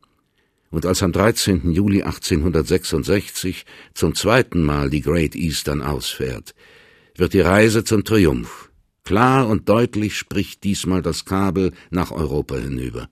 und 0.71 0.85
als 0.85 1.01
am 1.01 1.13
13. 1.13 1.71
Juli 1.71 2.03
1866 2.03 3.67
zum 3.95 4.17
zweiten 4.17 4.65
Mal 4.65 4.91
die 4.91 5.01
Great 5.01 5.37
Eastern 5.37 5.81
ausfährt, 5.81 6.57
wird 7.17 7.35
die 7.35 7.41
Reise 7.41 7.85
zum 7.85 8.03
Triumph. 8.03 8.71
Klar 9.05 9.47
und 9.47 9.69
deutlich 9.69 10.17
spricht 10.17 10.65
diesmal 10.65 11.03
das 11.03 11.25
Kabel 11.25 11.73
nach 11.91 12.11
Europa 12.11 12.57
hinüber. 12.57 13.09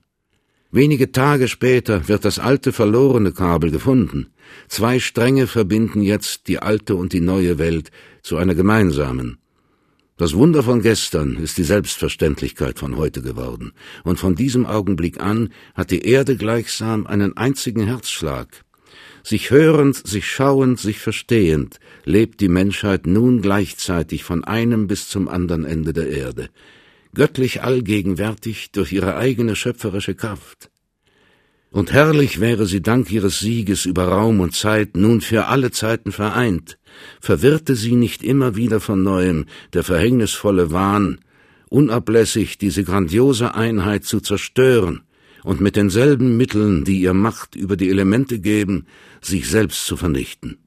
Wenige 0.75 1.13
Tage 1.13 1.47
später 1.47 2.09
wird 2.09 2.25
das 2.25 2.37
alte 2.37 2.73
verlorene 2.73 3.31
Kabel 3.31 3.71
gefunden. 3.71 4.27
Zwei 4.67 4.99
Stränge 4.99 5.47
verbinden 5.47 6.01
jetzt 6.01 6.49
die 6.49 6.59
alte 6.59 6.97
und 6.97 7.13
die 7.13 7.21
neue 7.21 7.57
Welt 7.57 7.91
zu 8.23 8.35
einer 8.35 8.55
gemeinsamen. 8.55 9.37
Das 10.17 10.33
Wunder 10.33 10.63
von 10.63 10.81
gestern 10.81 11.37
ist 11.37 11.57
die 11.57 11.63
Selbstverständlichkeit 11.63 12.77
von 12.77 12.97
heute 12.97 13.21
geworden, 13.21 13.71
und 14.03 14.19
von 14.19 14.35
diesem 14.35 14.65
Augenblick 14.65 15.21
an 15.21 15.53
hat 15.75 15.91
die 15.91 16.01
Erde 16.01 16.35
gleichsam 16.35 17.07
einen 17.07 17.37
einzigen 17.37 17.85
Herzschlag. 17.85 18.65
Sich 19.23 19.51
hörend, 19.51 19.95
sich 20.05 20.29
schauend, 20.29 20.77
sich 20.77 20.99
verstehend, 20.99 21.79
lebt 22.03 22.41
die 22.41 22.49
Menschheit 22.49 23.07
nun 23.07 23.41
gleichzeitig 23.41 24.25
von 24.25 24.43
einem 24.43 24.87
bis 24.87 25.07
zum 25.07 25.29
anderen 25.29 25.63
Ende 25.63 25.93
der 25.93 26.09
Erde, 26.09 26.49
göttlich 27.15 27.63
allgegenwärtig 27.63 28.71
durch 28.71 28.91
ihre 28.93 29.15
eigene 29.15 29.55
schöpferische 29.55 30.13
Kraft. 30.13 30.69
Und 31.71 31.91
herrlich 31.91 32.39
wäre 32.39 32.67
sie 32.67 32.81
dank 32.81 33.11
ihres 33.11 33.39
Sieges 33.39 33.85
über 33.85 34.05
Raum 34.05 34.39
und 34.39 34.55
Zeit 34.55 34.95
nun 34.95 35.19
für 35.19 35.47
alle 35.47 35.71
Zeiten 35.71 36.11
vereint, 36.11 36.77
verwirrte 37.19 37.75
sie 37.75 37.95
nicht 37.95 38.23
immer 38.23 38.55
wieder 38.55 38.79
von 38.79 39.03
neuem 39.03 39.45
der 39.73 39.83
verhängnisvolle 39.83 40.71
Wahn, 40.71 41.19
unablässig 41.69 42.57
diese 42.57 42.83
grandiose 42.83 43.55
Einheit 43.55 44.05
zu 44.05 44.21
zerstören 44.21 45.01
und 45.43 45.59
mit 45.59 45.75
denselben 45.75 46.37
Mitteln, 46.37 46.85
die 46.85 47.01
ihr 47.01 47.13
Macht 47.13 47.55
über 47.55 47.75
die 47.75 47.89
Elemente 47.89 48.39
geben, 48.39 48.85
sich 49.21 49.49
selbst 49.49 49.85
zu 49.85 49.97
vernichten. 49.97 50.64